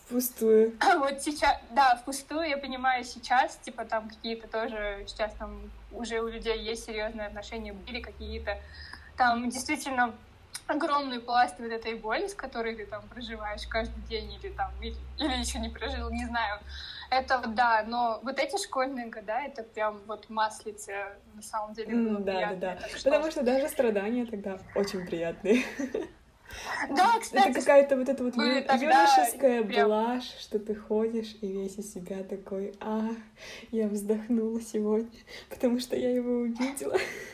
Впустую. 0.06 0.74
Вот 0.98 1.22
сейчас, 1.22 1.56
да, 1.70 1.96
впустую, 1.96 2.46
я 2.46 2.58
понимаю, 2.58 3.02
сейчас, 3.04 3.56
типа, 3.56 3.84
там 3.84 4.10
какие-то 4.10 4.46
тоже, 4.46 5.04
сейчас 5.06 5.32
там 5.34 5.70
уже 5.92 6.20
у 6.20 6.28
людей 6.28 6.58
есть 6.58 6.84
серьезные 6.84 7.28
отношения, 7.28 7.72
были 7.72 8.00
какие-то, 8.00 8.58
там 9.16 9.48
действительно 9.48 10.12
огромный 10.66 11.20
пласт 11.20 11.56
вот 11.58 11.70
этой 11.70 11.94
боли, 11.94 12.26
с 12.26 12.34
которой 12.34 12.74
ты 12.74 12.86
там 12.86 13.02
проживаешь 13.08 13.66
каждый 13.66 14.00
день 14.08 14.32
или 14.32 14.52
там, 14.52 14.70
или, 14.80 14.96
или 15.18 15.40
еще 15.40 15.58
не 15.58 15.68
прожил, 15.68 16.10
не 16.10 16.24
знаю. 16.24 16.60
Это 17.10 17.42
да, 17.46 17.84
но 17.86 18.20
вот 18.22 18.38
эти 18.38 18.60
школьные 18.62 19.10
года, 19.10 19.38
это 19.46 19.62
прям 19.62 20.00
вот 20.06 20.30
маслице 20.30 20.94
на 21.34 21.42
самом 21.42 21.74
деле 21.74 21.94
было 21.94 22.18
mm, 22.18 22.24
Да, 22.24 22.54
да, 22.54 22.54
да. 22.54 22.78
Потому 23.04 23.30
что 23.30 23.42
даже 23.42 23.68
страдания 23.68 24.24
тогда 24.24 24.58
очень 24.74 25.04
приятные. 25.06 25.62
Да, 26.90 27.18
кстати. 27.20 27.48
Это 27.48 27.60
какая-то 27.60 27.96
вот 27.96 28.08
эта 28.08 28.22
вот 28.22 28.36
ю- 28.36 28.42
юношеская 28.44 29.62
прям... 29.62 29.88
блажь, 29.88 30.30
что 30.38 30.58
ты 30.58 30.74
ходишь 30.74 31.36
и 31.40 31.50
весь 31.50 31.78
из 31.78 31.92
себя 31.92 32.22
такой, 32.24 32.74
а, 32.80 33.08
я 33.70 33.88
вздохнула 33.88 34.60
сегодня, 34.60 35.18
потому 35.48 35.80
что 35.80 35.96
я 35.96 36.10
его 36.10 36.40
увидела. 36.40 36.98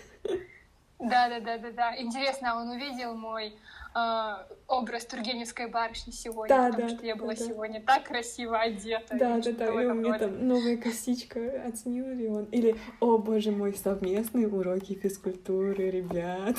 Да, 0.99 1.29
да, 1.29 1.41
да, 1.41 1.59
да, 1.59 1.71
да. 1.71 1.97
Интересно, 1.97 2.53
а 2.53 2.61
он 2.61 2.71
увидел 2.71 3.15
мой 3.15 3.55
э, 3.95 4.35
образ 4.67 5.07
Тургеневской 5.07 5.69
барышни 5.69 6.11
сегодня, 6.11 6.57
да, 6.57 6.67
потому 6.71 6.89
да, 6.89 6.95
что 6.97 7.07
я 7.07 7.15
была 7.15 7.35
да, 7.35 7.37
сегодня 7.37 7.81
так 7.81 8.05
красиво 8.05 8.59
одета. 8.59 9.17
Да, 9.17 9.39
да, 9.39 9.53
да, 9.53 9.67
и 9.83 9.87
у 9.87 9.95
меня 9.95 10.19
там 10.19 10.47
новая 10.47 10.77
косичка, 10.77 11.63
оценил 11.67 12.09
ли 12.09 12.29
он? 12.29 12.45
Или, 12.47 12.77
о 13.01 13.19
боже 13.19 13.53
мой, 13.53 13.75
совместные 13.75 14.49
уроки 14.49 14.95
физкультуры, 14.95 15.91
ребят. 15.91 16.57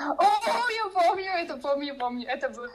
О, 0.00 0.70
я 0.70 0.88
помню 0.92 1.32
это, 1.32 1.56
помню, 1.56 1.96
помню. 1.96 2.26
Это 2.26 2.48
было 2.50 2.68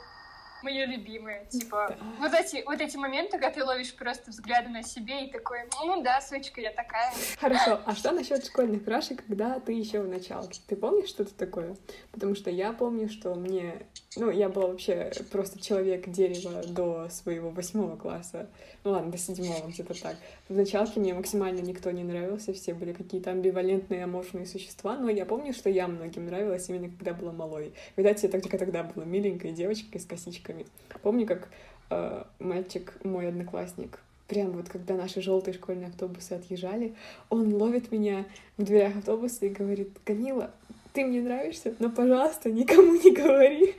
мое 0.64 0.86
любимое. 0.86 1.46
Типа, 1.46 1.96
вот, 2.20 2.34
эти, 2.34 2.64
вот 2.66 2.82
эти 2.82 2.98
моменты, 2.98 3.32
когда 3.34 3.52
ты 3.52 3.64
ловишь 3.64 3.94
просто 3.94 4.32
взгляды 4.32 4.70
на 4.70 4.84
себе 4.84 5.26
и 5.26 5.32
такой, 5.32 5.60
ну 5.84 6.02
да, 6.02 6.22
сучка, 6.22 6.62
я 6.62 6.72
такая. 6.72 7.14
Хорошо, 7.40 7.82
а 7.86 7.96
что 7.96 8.12
насчет 8.12 8.46
школьных 8.46 8.84
крашей, 8.84 9.18
когда 9.18 9.60
ты 9.60 9.74
еще 9.74 10.02
в 10.02 10.08
началке? 10.08 10.60
Ты 10.68 10.76
помнишь 10.76 11.10
что-то 11.10 11.34
такое? 11.34 11.76
Потому 12.12 12.36
что 12.36 12.50
я 12.50 12.74
помню, 12.74 13.10
что 13.10 13.36
мне 13.36 13.86
ну, 14.16 14.30
я 14.30 14.50
была 14.50 14.68
вообще 14.68 15.12
просто 15.32 15.60
человек 15.60 16.10
дерева 16.10 16.64
до 16.68 17.08
своего 17.10 17.50
восьмого 17.50 17.96
класса. 17.96 18.48
Ну 18.84 18.92
ладно, 18.92 19.12
до 19.12 19.18
седьмого, 19.18 19.68
где-то 19.68 20.00
так. 20.00 20.18
В 20.50 20.56
началке 20.56 21.00
мне 21.00 21.14
максимально 21.14 21.62
никто 21.62 21.90
не 21.92 22.04
нравился, 22.04 22.54
все 22.54 22.74
были 22.74 22.94
какие-то 22.94 23.32
амбивалентные, 23.32 24.04
аморфные 24.04 24.46
существа, 24.46 24.98
но 24.98 25.10
я 25.10 25.26
помню, 25.26 25.54
что 25.54 25.70
я 25.70 25.88
многим 25.88 26.26
нравилась 26.26 26.70
именно 26.70 26.90
когда 26.90 27.14
была 27.14 27.32
малой. 27.32 27.74
Видать, 27.96 28.22
я 28.24 28.30
только 28.30 28.58
тогда 28.58 28.84
была 28.84 29.06
миленькой 29.06 29.52
девочкой 29.52 30.00
с 30.00 30.06
косичками. 30.06 30.66
Помню, 31.02 31.26
как 31.26 31.50
э, 31.90 32.24
мальчик, 32.40 32.94
мой 33.04 33.30
одноклассник, 33.30 34.00
прям 34.28 34.52
вот 34.52 34.70
когда 34.70 34.96
наши 34.96 35.22
желтые 35.22 35.54
школьные 35.54 35.88
автобусы 35.88 36.34
отъезжали, 36.34 36.96
он 37.30 37.54
ловит 37.54 37.92
меня 37.92 38.26
в 38.58 38.64
дверях 38.64 38.98
автобуса 38.98 39.46
и 39.46 39.50
говорит, 39.50 39.98
Камила, 40.04 40.52
ты 40.94 41.06
мне 41.06 41.22
нравишься, 41.22 41.76
но, 41.80 41.90
пожалуйста, 41.90 42.50
никому 42.50 42.94
не 42.96 43.12
говори. 43.12 43.76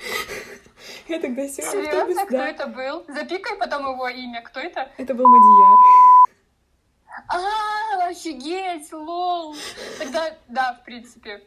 Я 1.09 1.21
тогда 1.21 1.49
села 1.49 1.71
в 1.71 1.87
автобус, 1.87 2.19
кто 2.27 2.37
это 2.37 2.67
был? 2.67 3.05
Запикай 3.09 3.57
потом 3.57 3.93
его 3.93 4.09
имя, 4.09 4.43
кто 4.43 4.61
это? 4.61 4.91
Это 4.99 5.15
был 5.15 5.27
Мадияр. 5.27 5.79
А, 7.29 8.09
офигеть, 8.09 8.93
лол. 8.93 9.55
Тогда, 9.99 10.37
да, 10.49 10.75
в 10.75 10.85
принципе. 10.85 11.43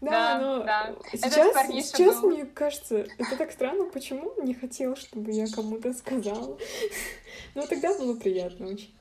Да, 0.00 0.10
да 0.10 0.38
но 0.38 0.62
да. 0.62 0.94
сейчас, 1.12 1.66
сейчас 1.88 2.20
был. 2.20 2.30
мне 2.30 2.46
кажется, 2.46 3.06
это 3.18 3.36
так 3.36 3.50
странно, 3.50 3.84
почему 3.86 4.32
он 4.36 4.44
не 4.44 4.54
хотел, 4.54 4.96
чтобы 4.96 5.32
я 5.32 5.46
кому-то 5.52 5.92
сказала. 5.92 6.56
Но 7.54 7.66
тогда 7.66 7.92
было 7.98 8.16
приятно 8.16 8.68
очень. 8.68 8.94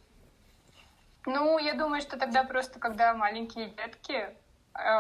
Ну, 1.27 1.59
я 1.59 1.73
думаю, 1.75 2.01
что 2.01 2.17
тогда 2.17 2.43
просто, 2.43 2.79
когда 2.79 3.13
маленькие 3.13 3.67
детки, 3.69 4.29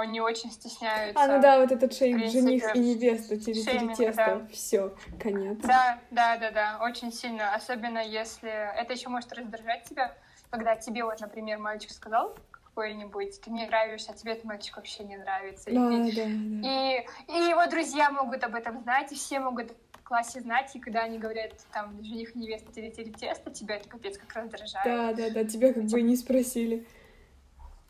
не 0.07 0.21
очень 0.21 0.51
стесняются. 0.51 1.23
А, 1.23 1.27
ну 1.27 1.41
да, 1.41 1.59
вот 1.59 1.71
этот 1.71 1.93
шейм 1.93 2.27
жених 2.29 2.75
и 2.75 2.79
невеста, 2.79 3.39
через 3.39 3.65
тесто, 3.65 4.13
да. 4.15 4.47
все, 4.51 4.93
конец. 5.19 5.57
Да, 5.59 5.99
да, 6.11 6.37
да, 6.37 6.51
да, 6.51 6.79
очень 6.81 7.11
сильно, 7.11 7.53
особенно 7.53 7.99
если 7.99 8.49
это 8.49 8.93
еще 8.93 9.09
может 9.09 9.31
раздражать 9.33 9.83
тебя, 9.83 10.15
когда 10.49 10.75
тебе 10.75 11.03
вот, 11.03 11.19
например, 11.19 11.59
мальчик 11.59 11.91
сказал 11.91 12.35
какой-нибудь, 12.51 13.41
ты 13.41 13.49
мне 13.49 13.65
нравишься, 13.65 14.11
а 14.11 14.15
тебе 14.15 14.33
этот 14.33 14.45
мальчик 14.45 14.77
вообще 14.77 15.03
не 15.03 15.17
нравится. 15.17 15.71
Да, 15.71 15.91
и, 15.91 16.11
да, 16.15 16.23
да. 16.25 16.27
И, 16.27 17.05
и 17.27 17.49
его 17.49 17.65
друзья 17.65 18.11
могут 18.11 18.43
об 18.43 18.53
этом 18.53 18.81
знать, 18.83 19.11
и 19.11 19.15
все 19.15 19.39
могут 19.39 19.71
в 19.93 20.03
классе 20.03 20.41
знать, 20.41 20.75
и 20.75 20.79
когда 20.79 21.01
они 21.01 21.17
говорят, 21.17 21.53
там, 21.73 22.03
жених, 22.03 22.35
невеста, 22.35 22.71
телетели 22.71 23.11
тесто, 23.11 23.49
тебя 23.49 23.77
это 23.77 23.89
капец 23.89 24.17
как 24.19 24.31
раздражает. 24.35 24.85
Да, 24.85 25.13
да, 25.13 25.29
да, 25.31 25.43
тебя 25.43 25.73
как 25.73 25.85
бы 25.85 26.01
не 26.03 26.15
спросили. 26.15 26.85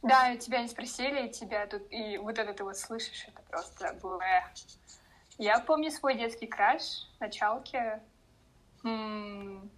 Да, 0.01 0.35
тебя 0.37 0.61
не 0.61 0.67
спросили, 0.67 1.27
и 1.27 1.31
тебя 1.31 1.65
тут, 1.67 1.83
и 1.89 2.17
вот 2.17 2.37
это 2.37 2.53
ты 2.53 2.63
вот 2.63 2.77
слышишь, 2.77 3.25
это 3.27 3.41
просто 3.49 3.93
было... 4.01 4.21
Я 5.37 5.59
помню 5.59 5.91
свой 5.91 6.15
детский 6.15 6.47
краш, 6.47 7.07
началке. 7.19 8.01
М-м- 8.83 9.69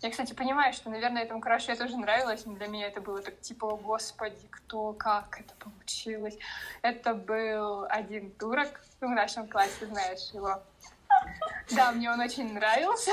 я, 0.00 0.10
кстати, 0.10 0.32
понимаю, 0.32 0.72
что, 0.72 0.90
наверное, 0.90 1.22
этому 1.24 1.40
крашу 1.40 1.72
я 1.72 1.76
тоже 1.76 1.96
нравилась, 1.96 2.46
но 2.46 2.54
для 2.54 2.68
меня 2.68 2.86
это 2.86 3.00
было 3.00 3.20
так 3.20 3.40
типа, 3.40 3.66
о 3.66 3.76
господи, 3.76 4.46
кто, 4.48 4.92
как 4.92 5.40
это 5.40 5.54
получилось. 5.56 6.38
Это 6.82 7.14
был 7.14 7.84
один 7.88 8.30
турок 8.32 8.80
в 9.00 9.08
нашем 9.08 9.48
классе, 9.48 9.86
знаешь 9.86 10.30
его. 10.32 10.62
Да, 11.72 11.92
мне 11.92 12.10
он 12.10 12.20
очень 12.20 12.52
нравился. 12.54 13.10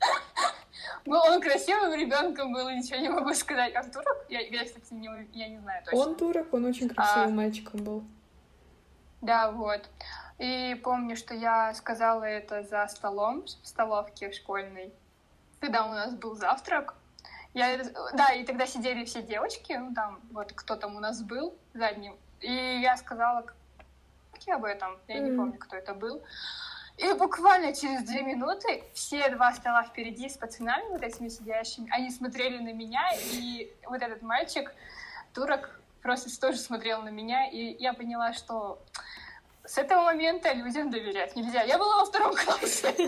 Ну, 1.04 1.16
он 1.18 1.40
красивым 1.40 1.94
ребенком 1.94 2.52
был, 2.52 2.70
ничего 2.70 2.98
не 2.98 3.08
могу 3.08 3.34
сказать. 3.34 3.74
А 3.74 3.82
турок? 3.84 4.26
Я, 4.28 4.40
я 4.40 4.64
кстати, 4.64 4.92
не, 4.92 5.08
я 5.32 5.48
не 5.48 5.58
знаю 5.58 5.84
точно. 5.84 5.98
Он 5.98 6.14
турок, 6.14 6.54
он 6.54 6.64
очень 6.64 6.88
красивым 6.88 7.28
а, 7.28 7.36
мальчиком 7.36 7.84
был. 7.84 8.04
Да, 9.20 9.50
вот. 9.50 9.88
И 10.38 10.80
помню, 10.82 11.16
что 11.16 11.34
я 11.34 11.74
сказала 11.74 12.24
это 12.24 12.62
за 12.62 12.86
столом 12.88 13.44
в 13.44 13.66
столовке 13.66 14.32
школьной 14.32 14.92
когда 15.60 15.86
у 15.86 15.90
нас 15.90 16.14
был 16.14 16.34
завтрак, 16.34 16.94
я, 17.52 17.78
да, 18.14 18.32
и 18.32 18.44
тогда 18.44 18.66
сидели 18.66 19.04
все 19.04 19.22
девочки, 19.22 19.72
ну 19.72 19.94
там, 19.94 20.20
вот 20.32 20.52
кто 20.52 20.76
там 20.76 20.96
у 20.96 21.00
нас 21.00 21.22
был 21.22 21.54
задним, 21.74 22.16
и 22.40 22.52
я 22.80 22.96
сказала 22.96 23.44
об 24.46 24.64
этом, 24.64 24.98
я 25.06 25.18
mm-hmm. 25.18 25.20
не 25.20 25.36
помню, 25.36 25.58
кто 25.58 25.76
это 25.76 25.92
был. 25.92 26.22
И 27.00 27.12
буквально 27.14 27.74
через 27.74 28.02
две 28.02 28.22
минуты 28.22 28.84
все 28.92 29.30
два 29.30 29.52
стола 29.54 29.82
впереди 29.82 30.28
с 30.28 30.36
пацанами, 30.36 30.88
вот 30.90 31.02
этими 31.02 31.28
сидящими, 31.28 31.88
они 31.90 32.10
смотрели 32.10 32.58
на 32.58 32.74
меня, 32.74 33.02
и 33.32 33.72
вот 33.86 34.02
этот 34.02 34.20
мальчик, 34.20 34.74
турок, 35.32 35.80
просто 36.02 36.28
тоже 36.38 36.58
смотрел 36.58 37.02
на 37.02 37.08
меня, 37.08 37.48
и 37.48 37.76
я 37.82 37.94
поняла, 37.94 38.34
что 38.34 38.82
с 39.64 39.78
этого 39.78 40.02
момента 40.02 40.52
людям 40.52 40.90
доверять 40.90 41.36
нельзя. 41.36 41.62
Я 41.62 41.78
была 41.78 42.00
во 42.00 42.04
втором 42.04 42.34
классе. 42.34 42.94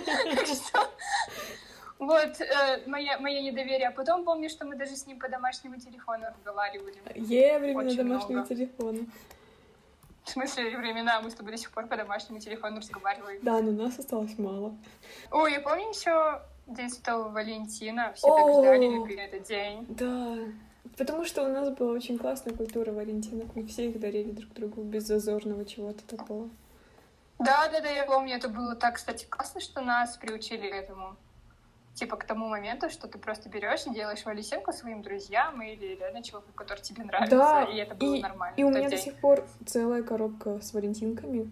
Вот, 1.99 2.41
э, 2.41 2.83
моя, 2.87 3.17
мое 3.21 3.41
недоверие. 3.43 3.87
А 3.87 3.93
потом 3.93 4.25
помню, 4.25 4.51
что 4.51 4.67
мы 4.67 4.75
даже 4.75 4.97
с 4.97 5.07
ним 5.07 5.21
по 5.21 5.29
домашнему 5.29 5.79
телефону 5.79 6.27
разговаривали. 6.37 6.97
Е, 7.15 7.61
времена 7.61 7.95
домашнего 7.95 8.41
много. 8.41 8.49
телефона. 8.49 8.99
В 10.25 10.31
смысле 10.31 10.77
времена? 10.77 11.21
Мы 11.21 11.31
с 11.31 11.35
тобой 11.35 11.53
до 11.53 11.59
сих 11.59 11.71
пор 11.73 11.87
по 11.87 11.97
домашнему 11.97 12.39
телефону 12.39 12.79
разговариваем. 12.79 13.41
Да, 13.43 13.61
но 13.61 13.73
нас 13.73 13.99
осталось 13.99 14.39
мало. 14.39 14.75
Ой, 15.31 15.53
я 15.53 15.61
помню 15.61 15.89
еще 15.89 16.43
День 16.67 16.91
Святого 16.91 17.29
Валентина. 17.29 18.13
Все 18.15 18.29
так 18.29 18.63
ждали, 18.63 18.85
любили 18.85 19.23
этот 19.23 19.43
день. 19.43 19.85
Да. 19.89 20.39
Потому 20.97 21.25
что 21.25 21.45
у 21.45 21.49
нас 21.49 21.71
была 21.71 21.93
очень 21.93 22.19
классная 22.19 22.55
культура 22.55 22.93
Валентинок. 22.93 23.55
Мы 23.57 23.67
все 23.67 23.89
их 23.89 23.99
дарили 23.99 24.31
друг 24.31 24.53
другу 24.53 24.83
без 24.83 25.05
зазорного 25.05 25.65
чего-то 25.65 26.05
такого. 26.05 26.51
Да, 27.39 27.69
да, 27.73 27.81
да, 27.81 27.91
я 27.91 28.05
помню, 28.05 28.37
это 28.37 28.49
было 28.49 28.77
так, 28.77 28.97
кстати, 28.97 29.27
классно, 29.29 29.61
что 29.61 29.81
нас 29.81 30.17
приучили 30.17 30.71
к 30.71 30.75
этому 30.75 31.17
типа 31.95 32.17
к 32.17 32.25
тому 32.25 32.49
моменту, 32.49 32.89
что 32.91 33.07
ты 33.07 33.19
просто 33.19 33.49
берешь 33.49 33.87
и 33.87 33.95
делаешь 33.95 34.25
валисенку 34.25 34.73
своим 34.73 35.03
друзьям 35.03 35.61
или 35.63 35.97
реально 35.97 36.23
человеку, 36.23 36.53
который 36.55 36.81
тебе 36.81 37.05
нравится, 37.05 37.37
да, 37.37 37.65
и 37.65 37.77
это 37.77 37.95
было 37.95 38.15
и, 38.15 38.23
нормально. 38.23 38.55
И 38.57 38.65
у 38.65 38.71
меня 38.71 38.89
день. 38.89 38.91
до 38.91 38.99
сих 38.99 39.15
пор 39.17 39.45
целая 39.67 40.03
коробка 40.03 40.61
с 40.61 40.73
валентинками, 40.73 41.51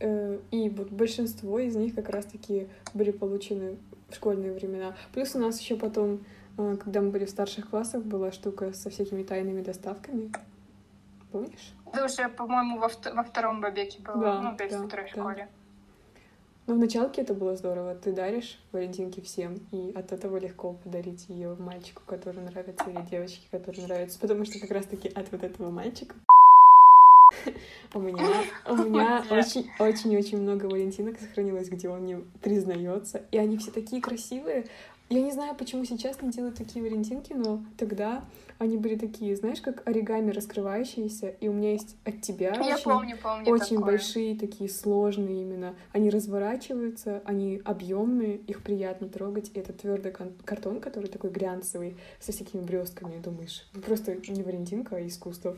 э, 0.00 0.38
и 0.50 0.68
вот 0.68 0.90
большинство 0.90 1.58
из 1.58 1.76
них 1.76 1.94
как 1.94 2.10
раз-таки 2.10 2.68
были 2.92 3.10
получены 3.10 3.78
в 4.08 4.14
школьные 4.14 4.52
времена. 4.52 4.94
Плюс 5.12 5.34
у 5.34 5.38
нас 5.38 5.60
еще 5.60 5.76
потом, 5.76 6.24
э, 6.58 6.76
когда 6.76 7.00
мы 7.00 7.10
были 7.10 7.24
в 7.24 7.30
старших 7.30 7.70
классах, 7.70 8.02
была 8.02 8.32
штука 8.32 8.72
со 8.72 8.90
всякими 8.90 9.22
тайными 9.22 9.62
доставками. 9.62 10.30
Помнишь? 11.32 11.74
Это 11.92 12.04
уже, 12.04 12.28
по-моему, 12.28 12.78
во, 12.78 12.90
во 13.12 13.22
втором 13.22 13.60
бабеке 13.60 14.00
было, 14.02 14.20
да, 14.20 14.40
ну, 14.42 14.50
опять 14.50 14.72
да, 14.72 14.86
второй 14.86 15.06
да. 15.06 15.10
школе. 15.10 15.48
Но 16.70 16.76
ну, 16.76 16.82
в 16.82 16.84
началке 16.84 17.22
это 17.22 17.34
было 17.34 17.56
здорово. 17.56 17.96
Ты 17.96 18.12
даришь 18.12 18.56
Валентинки 18.70 19.20
всем, 19.20 19.58
и 19.72 19.90
от 19.96 20.12
этого 20.12 20.36
легко 20.36 20.74
подарить 20.74 21.24
ее 21.28 21.56
мальчику, 21.58 22.02
который 22.06 22.40
нравится, 22.42 22.88
или 22.88 23.04
девочке, 23.10 23.40
который 23.50 23.82
нравится. 23.82 24.20
Потому 24.20 24.44
что 24.44 24.60
как 24.60 24.70
раз-таки 24.70 25.08
от 25.08 25.32
вот 25.32 25.42
этого 25.42 25.72
мальчика 25.72 26.14
у 27.94 27.98
меня, 27.98 28.24
у 28.68 28.76
меня 28.84 29.24
очень, 29.30 29.68
очень, 29.80 30.16
очень 30.16 30.40
много 30.40 30.66
Валентинок 30.66 31.18
сохранилось, 31.18 31.68
где 31.68 31.88
он 31.88 32.06
не 32.06 32.18
признается, 32.40 33.24
и 33.32 33.38
они 33.38 33.58
все 33.58 33.72
такие 33.72 34.00
красивые. 34.00 34.66
Я 35.12 35.22
не 35.22 35.32
знаю, 35.32 35.56
почему 35.56 35.84
сейчас 35.84 36.22
не 36.22 36.30
делают 36.30 36.56
такие 36.56 36.84
Валентинки, 36.84 37.32
но 37.32 37.64
тогда 37.76 38.22
они 38.58 38.76
были 38.76 38.94
такие, 38.94 39.34
знаешь, 39.34 39.60
как 39.60 39.84
оригами 39.88 40.30
раскрывающиеся, 40.30 41.30
и 41.30 41.48
у 41.48 41.52
меня 41.52 41.72
есть 41.72 41.96
от 42.04 42.20
тебя 42.20 42.54
Я 42.54 42.76
очень, 42.76 42.84
помню, 42.84 43.18
помню 43.20 43.50
очень 43.50 43.78
такое. 43.78 43.92
большие, 43.96 44.38
такие 44.38 44.70
сложные 44.70 45.42
именно. 45.42 45.74
Они 45.92 46.10
разворачиваются, 46.10 47.22
они 47.24 47.60
объемные, 47.64 48.36
их 48.36 48.62
приятно 48.62 49.08
трогать. 49.08 49.50
И 49.52 49.58
это 49.58 49.72
твердый 49.72 50.12
картон, 50.12 50.80
который 50.80 51.08
такой 51.08 51.30
глянцевый, 51.30 51.96
со 52.20 52.30
всякими 52.30 52.60
блестками, 52.60 53.20
думаешь. 53.20 53.66
Ну, 53.72 53.82
просто 53.82 54.14
не 54.28 54.44
Валентинка, 54.44 54.94
а 54.94 55.04
искусство. 55.04 55.56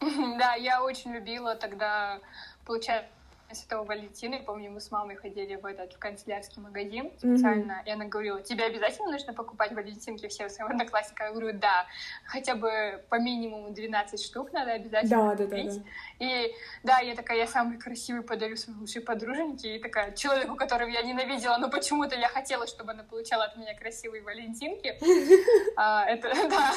Да, 0.38 0.54
я 0.54 0.84
очень 0.84 1.12
любила 1.12 1.54
тогда, 1.54 2.20
получается, 2.66 3.08
Святого 3.54 3.84
Валентина, 3.84 4.36
я 4.36 4.42
помню, 4.42 4.70
мы 4.70 4.80
с 4.80 4.90
мамой 4.90 5.16
ходили 5.16 5.56
в 5.56 5.66
этот 5.66 5.94
в 5.94 5.98
канцелярский 5.98 6.60
магазин 6.62 7.10
специально, 7.18 7.72
mm-hmm. 7.72 7.86
и 7.86 7.90
она 7.90 8.04
говорила, 8.06 8.40
тебе 8.42 8.64
обязательно 8.64 9.10
нужно 9.10 9.32
покупать 9.32 9.72
валентинки 9.72 10.28
всем 10.28 10.48
своим 10.50 10.70
одноклассникам? 10.70 11.26
Я 11.26 11.32
говорю, 11.32 11.58
да, 11.58 11.86
хотя 12.26 12.54
бы 12.54 13.04
по 13.08 13.18
минимуму 13.18 13.70
12 13.70 14.22
штук 14.22 14.52
надо 14.52 14.72
обязательно 14.72 15.36
да, 15.36 15.44
купить. 15.44 15.66
Да, 15.66 15.74
да, 15.74 15.80
да. 15.80 16.24
И 16.24 16.52
да, 16.82 16.98
я 17.00 17.14
такая, 17.14 17.38
я 17.38 17.46
самый 17.46 17.78
красивый 17.78 18.22
подарю 18.22 18.56
своей 18.56 18.78
лучшей 18.78 19.02
подруженьке, 19.02 19.76
и 19.76 19.78
такая, 19.78 20.12
человеку, 20.12 20.56
которого 20.56 20.88
я 20.88 21.02
ненавидела, 21.02 21.56
но 21.58 21.68
почему-то 21.68 22.16
я 22.16 22.28
хотела, 22.28 22.66
чтобы 22.66 22.92
она 22.92 23.02
получала 23.02 23.44
от 23.44 23.56
меня 23.56 23.74
красивые 23.74 24.22
валентинки. 24.22 24.98
А, 25.76 26.04
это, 26.06 26.28
да, 26.50 26.72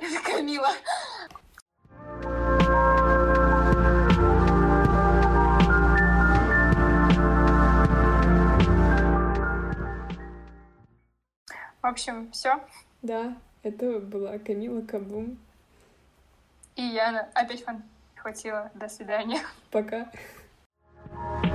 это 0.00 0.22
Камила. 0.24 0.70
В 11.82 11.86
общем, 11.86 12.30
все. 12.32 12.60
Да, 13.02 13.36
это 13.62 14.00
была 14.00 14.38
Камила 14.38 14.82
Кабум. 14.82 15.38
И 16.76 16.82
я 16.82 17.28
опять 17.34 17.64
фан 17.64 17.82
хватило. 18.16 18.70
До 18.74 18.88
свидания. 18.88 19.40
Пока. 19.70 20.10
thank 21.12 21.44
you 21.44 21.49